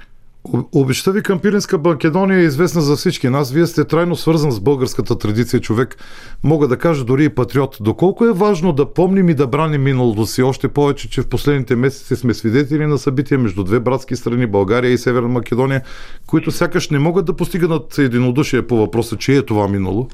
[0.75, 3.53] Обеща ви към Пиринска Македония е известна за всички нас.
[3.53, 5.97] Вие сте трайно свързан с българската традиция човек.
[6.45, 7.77] Мога да кажа дори и патриот.
[7.81, 11.77] Доколко е важно да помним и да браним миналото си, още повече, че в последните
[11.77, 15.83] месеци сме свидетели на събития между две братски страни, България и Северна Македония,
[16.27, 20.09] които сякаш не могат да постигнат единодушие по въпроса, че е това минало?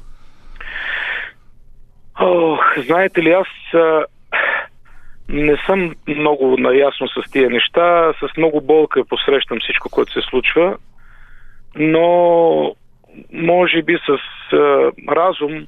[2.21, 3.47] Ох, знаете ли, аз
[5.29, 8.13] не съм много наясно с тия неща.
[8.13, 10.77] С много болка посрещам всичко, което се случва.
[11.75, 12.75] Но
[13.33, 14.17] може би с
[14.53, 15.67] а, разум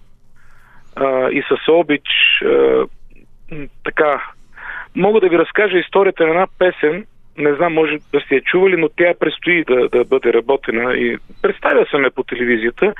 [0.95, 2.07] а, и с обич
[2.45, 2.85] а,
[3.83, 4.23] така.
[4.95, 7.05] Мога да ви разкажа историята на една песен.
[7.37, 11.17] Не знам, може да сте я чували, но тя предстои да, да бъде работена и
[11.41, 12.93] представя се ме по телевизията.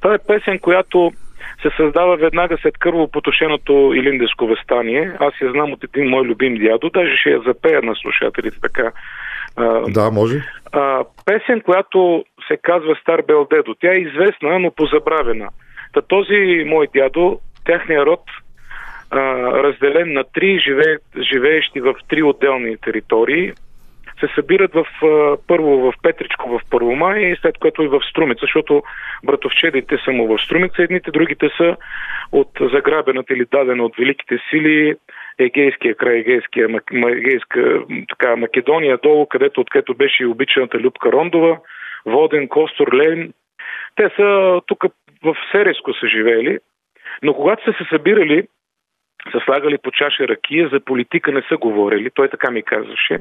[0.00, 1.12] Това е песен, която
[1.62, 5.12] се създава веднага след кървопотушеното Илиндеско възстание.
[5.20, 8.92] Аз я знам от един мой любим дядо, даже ще я запея на слушателите така.
[9.56, 10.42] А, Да, може.
[10.72, 13.74] а, песен, която се казва Стар Бел Дедо.
[13.80, 15.48] Тя е известна, но позабравена.
[15.92, 18.22] Та този мой дядо, тяхния род,
[19.10, 19.20] а,
[19.62, 20.96] разделен на три, живее,
[21.32, 23.52] живеещи в три отделни територии,
[24.22, 24.86] се събират в,
[25.46, 28.82] първо в Петричко в Първомай и след което и в Струмица, защото
[29.24, 31.76] братовчедите са му в Струмица, едните, другите са
[32.32, 34.94] от заграбената или дадена от великите сили
[35.38, 36.68] Егейския край, Егейския,
[37.08, 41.58] Егейска, така, Македония долу, където откъдето беше и обичаната Любка Рондова,
[42.06, 43.32] Воден, Костор, Левин.
[43.96, 44.84] Те са тук
[45.22, 46.58] в Сереско са живеели,
[47.22, 48.46] но когато са се събирали,
[49.32, 53.18] са слагали по чаша ракия, за политика не са говорили, той така ми казваше.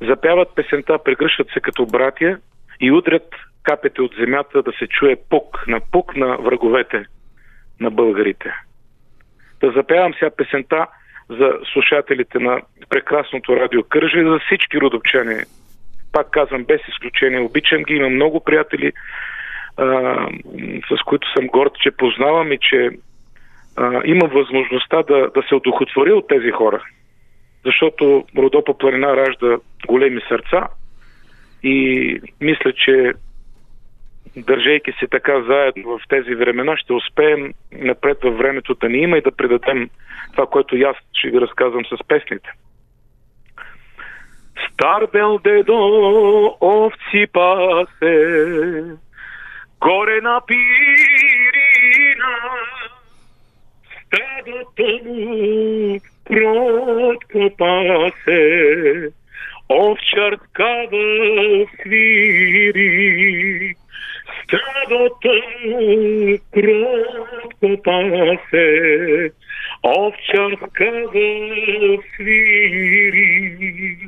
[0.00, 2.38] Запяват песента, прегръщат се като братя
[2.80, 7.04] и удрят капете от земята да се чуе пук на пук на враговете
[7.80, 8.54] на българите.
[9.60, 10.86] Да запявам сега песента
[11.28, 15.36] за слушателите на прекрасното радио Кържа и за всички родопчани.
[16.12, 18.92] Пак казвам, без изключение, обичам ги, имам много приятели,
[19.76, 19.84] а,
[20.88, 22.90] с които съм горд, че познавам и че
[23.76, 26.84] а, имам възможността да, да се одухотворя от тези хора.
[27.66, 30.68] Защото Родопа планина ражда големи сърца
[31.62, 33.12] и мисля, че
[34.36, 39.18] държейки се така заедно в тези времена, ще успеем напред във времето да ни има
[39.18, 39.90] и да предадем
[40.32, 42.48] това, което и аз ще ви разказвам с песните.
[44.72, 45.76] Стар бел дедо
[46.60, 48.16] овци пасе,
[49.80, 50.66] горе на пирина,
[54.06, 59.10] стадото му кротко пасе,
[59.68, 63.74] овчарка да свири.
[64.44, 65.34] Стадото
[66.54, 68.68] кротко пасе,
[69.82, 71.28] овчарка да
[72.14, 73.98] свири.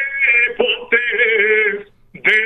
[0.57, 1.92] потес,
[2.23, 2.37] де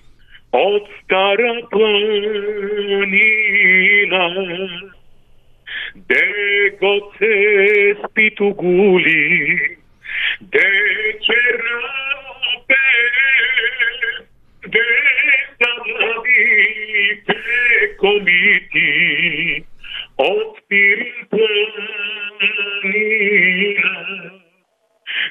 [0.52, 3.10] от стара планина.
[5.97, 9.77] Де гоце спито гули,
[10.40, 10.68] де
[11.27, 12.74] черапе,
[14.66, 14.85] де
[15.59, 15.70] са
[16.41, 19.65] младите комити
[20.19, 21.51] от Пирин планина.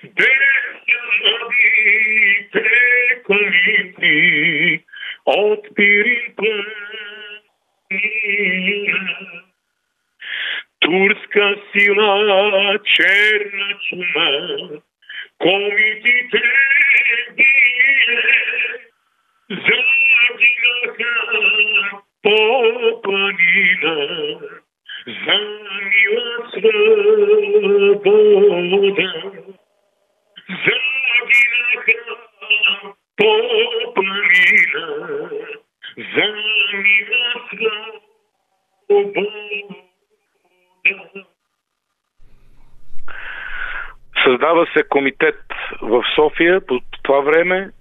[0.04, 0.32] Де
[0.86, 2.66] са младите
[3.24, 4.84] комити
[5.26, 6.70] от Пирин планина.
[10.80, 14.30] Турска сила, черна чума,
[19.50, 21.10] загинаха
[22.24, 23.96] по планина,
[25.06, 25.38] за
[25.84, 26.50] мила
[28.02, 28.12] свобода.
[30.50, 31.98] Загинаха
[33.18, 33.32] по
[33.94, 34.86] планина,
[35.98, 36.26] за
[36.74, 37.32] мила
[38.88, 39.30] свобода.
[44.24, 45.40] Създава се комитет
[45.82, 47.72] в София по това време,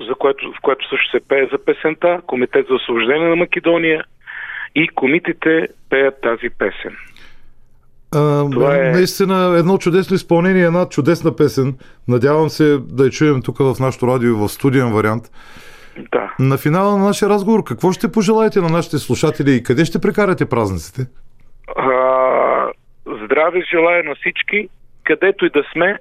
[0.00, 4.04] за което, в което също се пее за песента, комитет за освобождение на Македония
[4.74, 6.96] и комитите пеят тази песен.
[8.14, 11.78] А, Това е- Наистина едно чудесно изпълнение, една чудесна песен.
[12.08, 15.24] Надявам се да я чуем тук в нашото радио в студиен вариант.
[16.12, 16.34] Да.
[16.38, 20.48] На финала на нашия разговор, какво ще пожелаете на нашите слушатели и къде ще прекарате
[20.48, 21.02] празниците?
[21.76, 21.92] А,
[23.24, 24.68] здраве желая на всички,
[25.04, 25.98] където и да сме,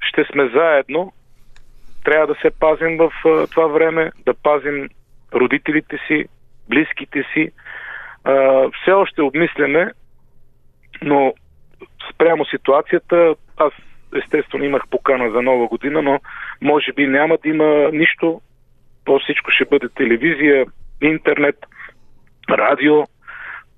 [0.00, 1.12] ще сме заедно.
[2.04, 3.12] Трябва да се пазим в
[3.50, 4.88] това време, да пазим
[5.34, 6.24] родителите си,
[6.68, 7.50] близките си.
[8.82, 9.92] Все още обмисляме,
[11.02, 11.34] но
[12.12, 13.72] спрямо ситуацията, аз
[14.16, 16.20] естествено имах покана за нова година, но
[16.62, 18.40] може би няма да има нищо.
[19.04, 20.66] То всичко ще бъде телевизия,
[21.02, 21.56] интернет,
[22.50, 23.04] радио,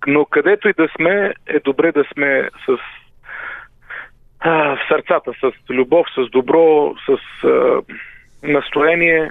[0.07, 2.79] но където и да сме, е добре да сме с
[4.41, 7.81] а, в сърцата, с любов, с добро, с а,
[8.43, 9.31] настроение.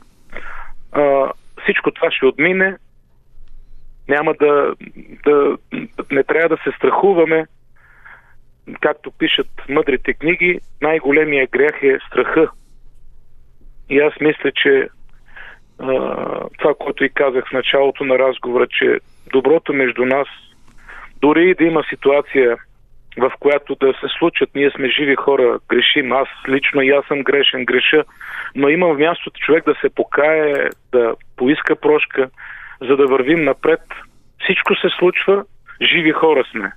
[0.91, 1.31] А,
[1.63, 2.77] всичко това ще отмине.
[4.07, 4.73] Няма да,
[5.25, 5.57] да,
[6.11, 7.45] не трябва да се страхуваме.
[8.81, 12.51] Както пишат мъдрите книги, най-големия грях е страха.
[13.89, 14.89] И аз мисля, че
[15.79, 15.89] а,
[16.57, 18.99] това, което и казах в началото на разговора, че
[19.31, 20.27] доброто между нас,
[21.21, 22.57] дори и да има ситуация,
[23.17, 27.23] в която да се случат, ние сме живи хора, грешим, аз лично и аз съм
[27.23, 28.03] грешен, греша,
[28.55, 32.29] но имам мястото човек да се покае, да поиска прошка,
[32.81, 33.81] за да вървим напред.
[34.43, 35.43] Всичко се случва,
[35.81, 36.71] живи хора сме.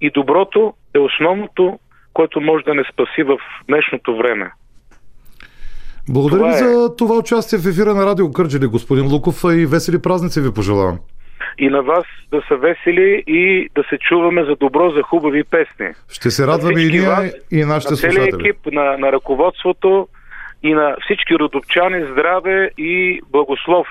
[0.00, 1.78] И доброто е основното,
[2.12, 4.50] което може да не спаси в днешното време.
[6.08, 6.58] Благодаря Това ви е.
[6.58, 10.98] за това участие в ефира на Радио Кърджели, господин Луков, и весели празници ви пожелавам.
[11.58, 15.86] И на вас да са весели и да се чуваме за добро, за хубави песни.
[16.08, 18.46] Ще се радваме и ние, вас, и нашите на слушатели.
[18.48, 20.08] екип, на, на ръководството
[20.62, 23.86] и на всички родопчани здраве и благослов.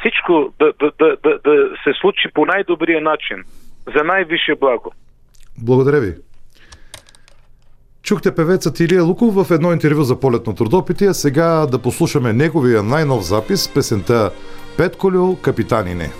[0.00, 3.36] Всичко да, да, да, да, да се случи по най-добрия начин,
[3.96, 4.92] за най-висше благо.
[5.58, 6.14] Благодаря ви.
[8.02, 12.32] Чухте певецът Илия Луков в едно интервю за полет на трудопити, а сега да послушаме
[12.32, 14.30] неговия най-нов запис, песента
[14.76, 16.10] Петколю Капитанине.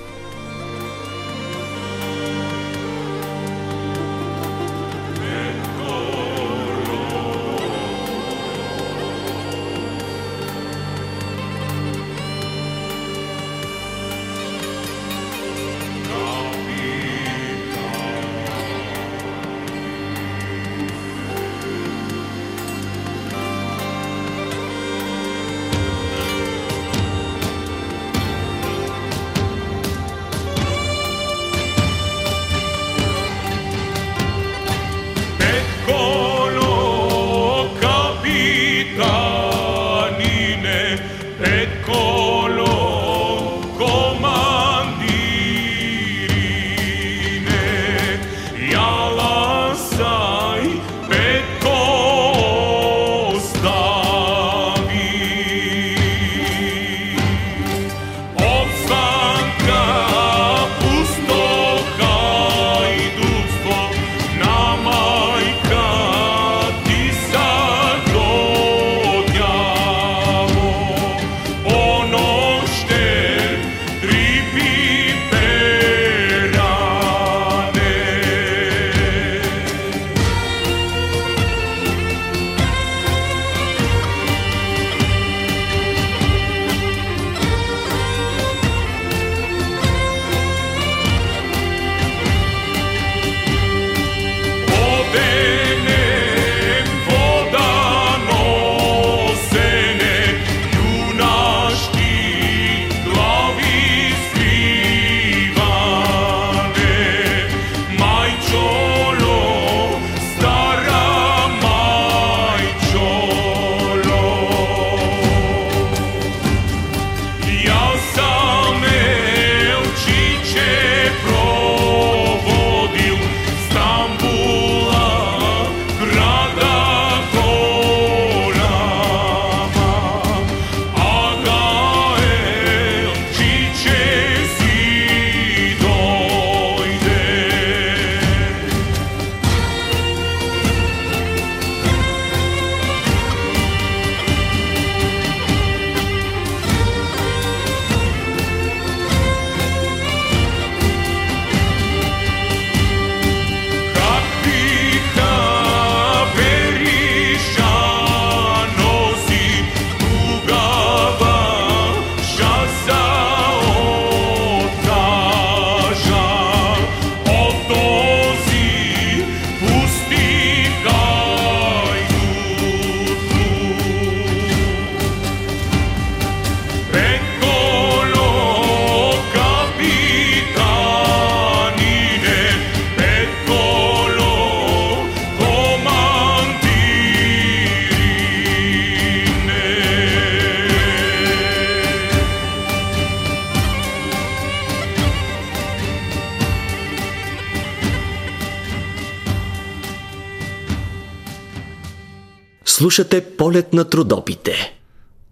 [202.93, 204.77] Слушате полет на трудопите.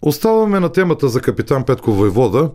[0.01, 2.49] Оставаме на темата за капитан Петко Войвода.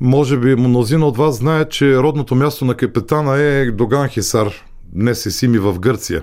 [0.00, 4.52] Може би мнозина от вас знаят, че родното място на капитана е Доган Хисар,
[4.92, 6.22] днес е Сими в Гърция.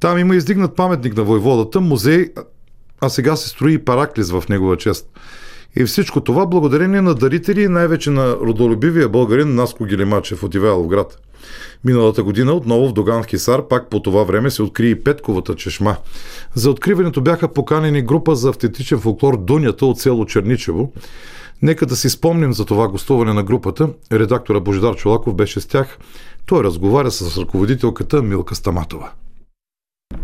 [0.00, 2.32] Там има издигнат паметник на войводата, музей,
[3.00, 5.06] а сега се строи и параклис в негова чест.
[5.76, 11.18] И всичко това благодарение на дарители и най-вече на родолюбивия българин Наско Гелемачев от Ивайловград.
[11.84, 15.96] Миналата година отново в Доган Хисар, пак по това време се откри и Петковата чешма.
[16.54, 20.92] За откриването бяха поканени група за автентичен фолклор Дунята от село Черничево.
[21.62, 23.88] Нека да си спомним за това гостуване на групата.
[24.12, 25.98] Редактора Божидар Чолаков беше с тях.
[26.46, 29.10] Той разговаря с ръководителката Милка Стаматова.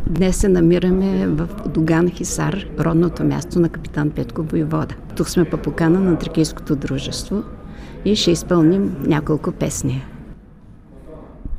[0.06, 4.94] Днес се намираме в Доган Хисар, родното място на капитан Петко Воевода.
[5.16, 7.42] Тук сме по покана на Тракийското дружество
[8.04, 10.04] и ще изпълним няколко песни.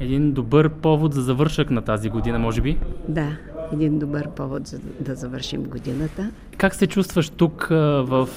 [0.01, 2.77] Един добър повод за завършък на тази година, може би.
[3.07, 3.37] Да,
[3.73, 6.31] един добър повод за да завършим годината.
[6.57, 8.29] Как се чувстваш тук в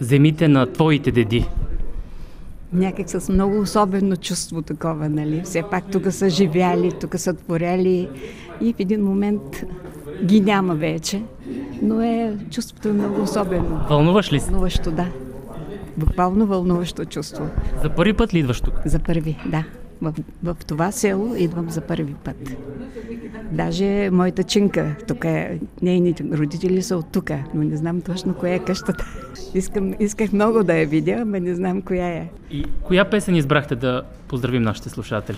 [0.00, 1.46] земите на твоите деди?
[2.72, 5.42] Някак с много особено чувство такова, нали?
[5.44, 8.08] Все пак тук са живяли, тук са творяли
[8.60, 9.64] и в един момент
[10.24, 11.22] ги няма вече.
[11.82, 13.80] Но е чувството е много особено.
[13.88, 14.50] Вълнуваш ли се?
[14.50, 15.06] Вълнуващо, да.
[15.96, 17.48] Буквално вълнуващо чувство.
[17.82, 18.74] За първи път ли идваш тук?
[18.84, 19.64] За първи, да.
[20.02, 22.56] В, в това село идвам за първи път.
[23.52, 28.54] Даже моята чинка, тук е, нейните родители са от тук, но не знам точно коя
[28.54, 29.06] е къщата.
[29.54, 32.28] Искам, исках много да я видя, но не знам коя е.
[32.50, 35.36] И коя песен избрахте да поздравим нашите слушатели?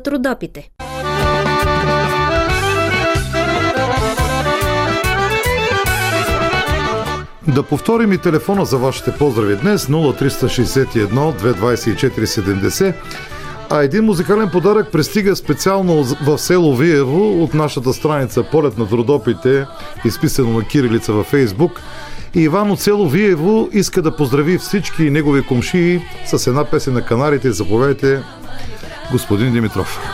[0.00, 0.70] на трудопите.
[7.48, 12.94] Да повторим и телефона за вашите поздрави днес 0361 224 70.
[13.70, 19.66] А един музикален подарък пристига специално в село Виево от нашата страница Полет на трудопите,
[20.04, 21.80] изписано на кирилица във Фейсбук.
[22.34, 27.02] И Иван от село Виево иска да поздрави всички негови комшии с една песен на
[27.02, 27.52] канарите.
[27.52, 28.22] Заповядайте,
[29.10, 30.09] господин Димитров.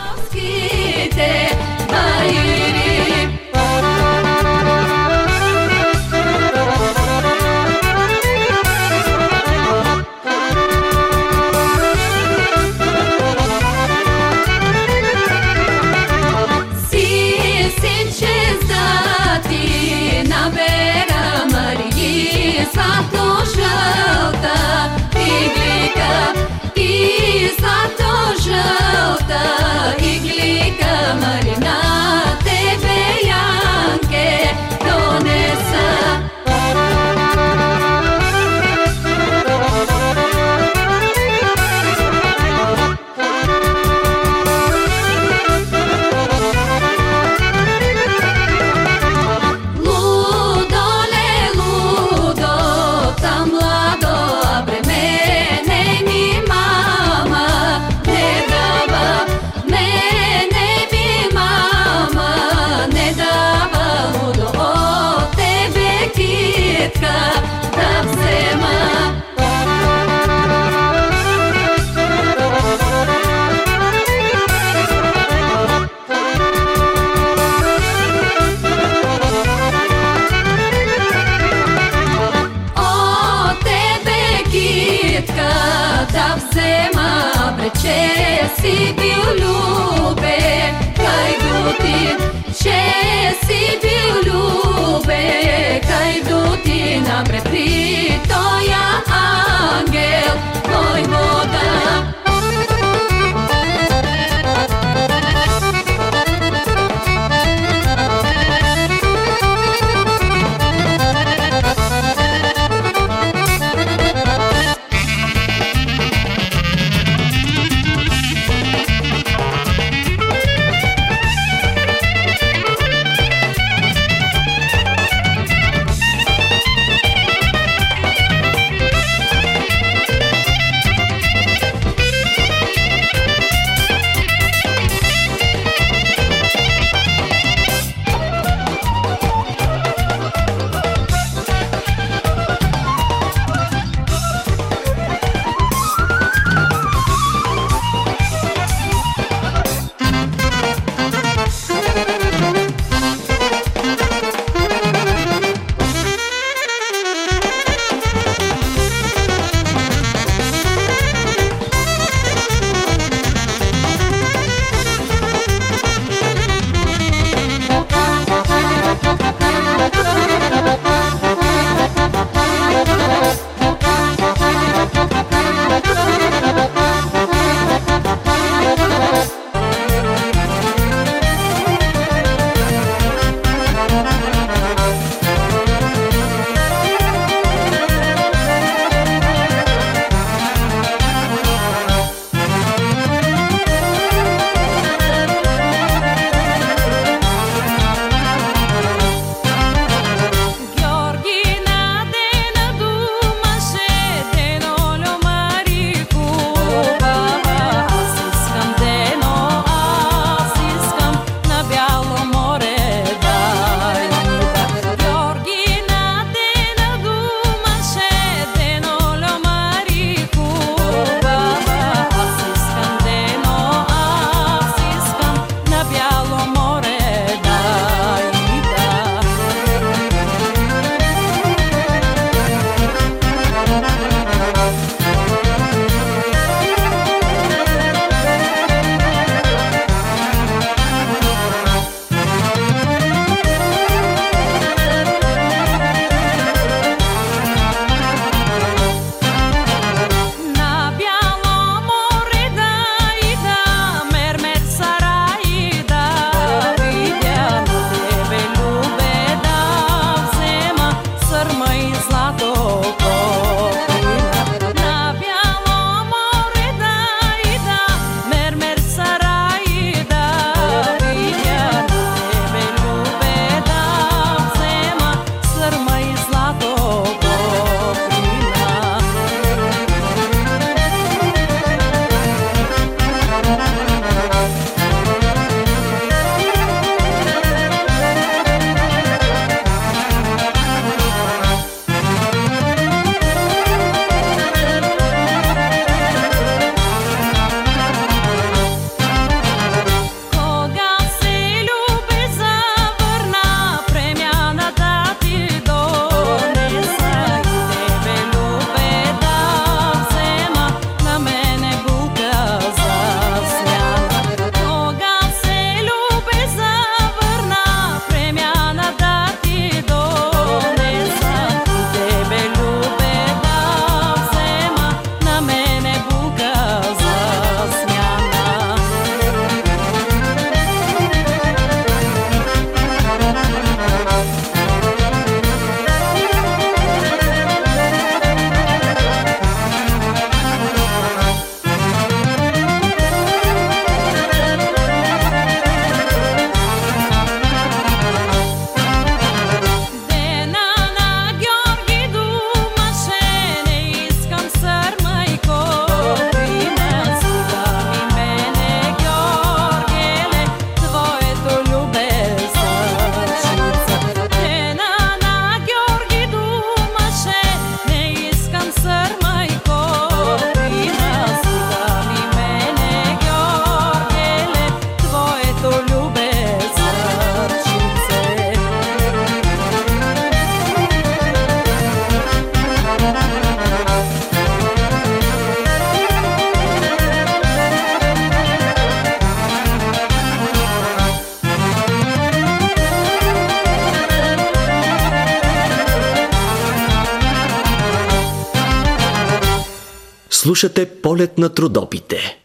[400.57, 402.39] Слушате полет на трудопите.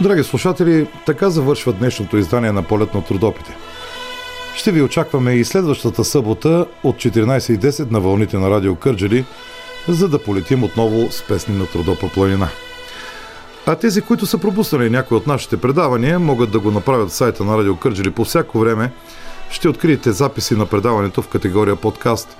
[0.00, 3.56] Драги слушатели, така завършва днешното издание на полет на трудопите.
[4.56, 9.24] Ще ви очакваме и следващата събота от 14.10 на вълните на Радио Кърджали,
[9.88, 12.48] за да полетим отново с песни на Трудопа планина.
[13.66, 17.44] А тези, които са пропуснали някои от нашите предавания, могат да го направят в сайта
[17.44, 18.92] на Радио Кърджали по всяко време.
[19.50, 22.36] Ще откриете записи на предаването в категория подкаст.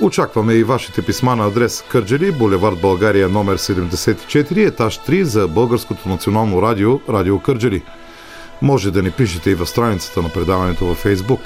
[0.00, 6.08] Очакваме и вашите писма на адрес Кърджали, булевард България номер 74, етаж 3 за Българското
[6.08, 7.82] национално радио, Радио Кърджали.
[8.62, 11.40] Може да ни пишете и в страницата на предаването във Фейсбук.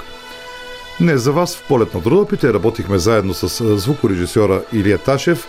[0.99, 5.47] Днес за вас в полет на трудопите работихме заедно с звукорежисьора Илия Ташев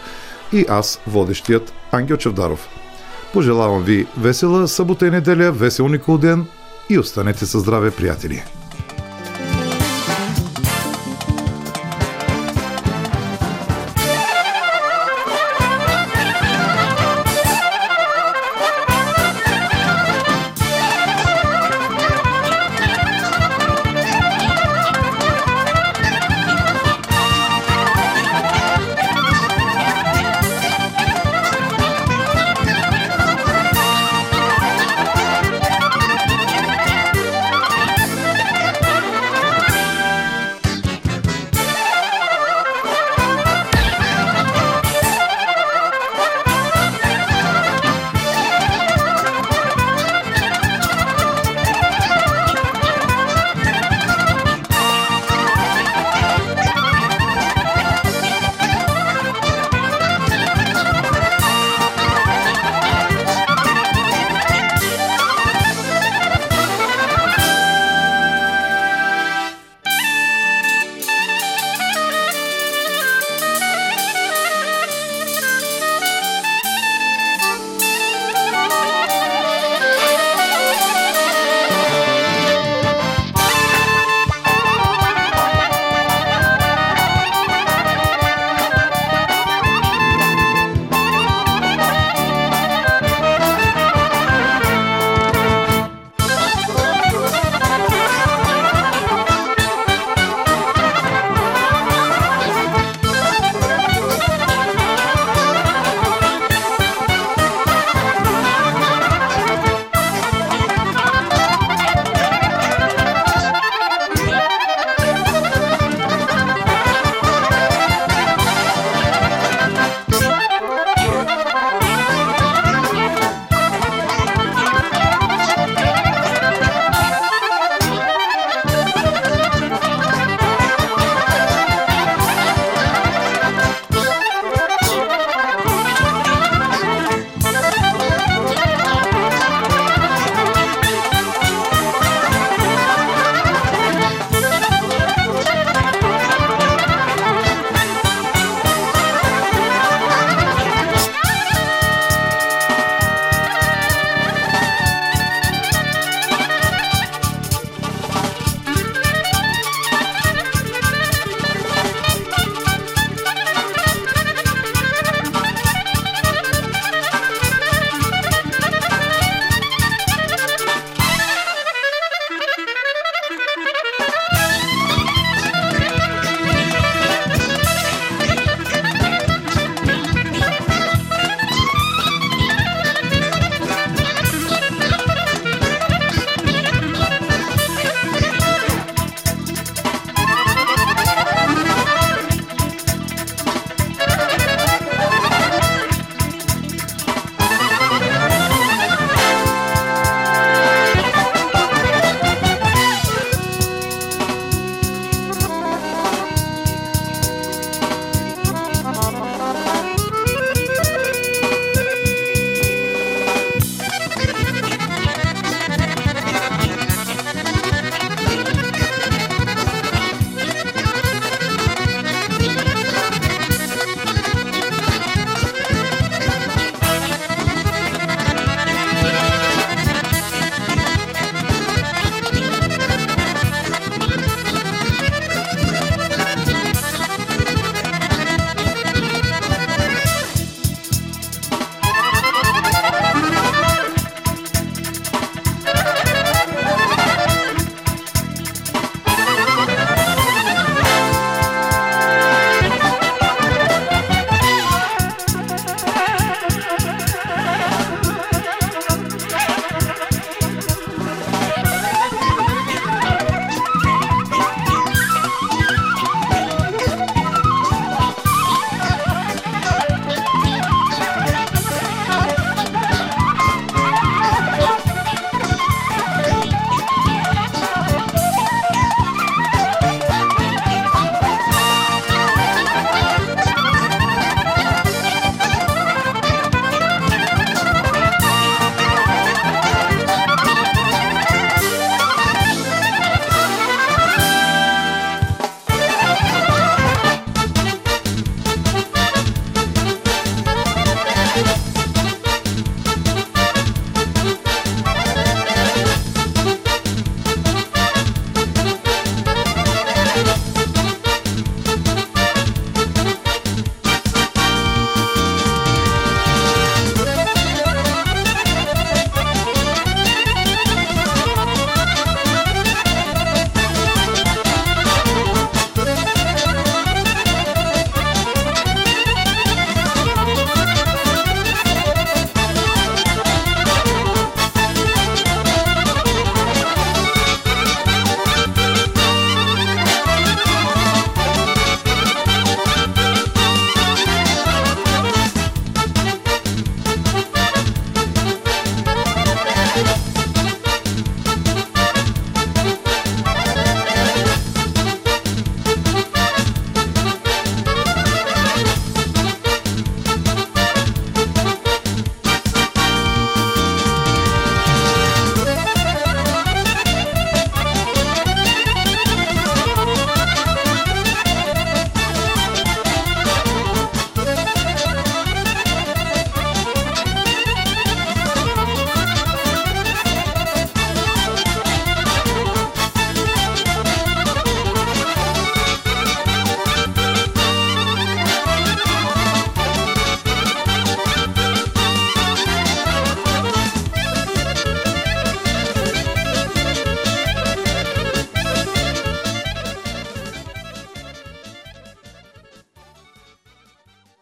[0.53, 2.69] и аз, водещият Ангел Чевдаров.
[3.33, 6.47] Пожелавам ви весела събота и неделя, весел Никол ден
[6.91, 8.58] и останете със здраве, приятели!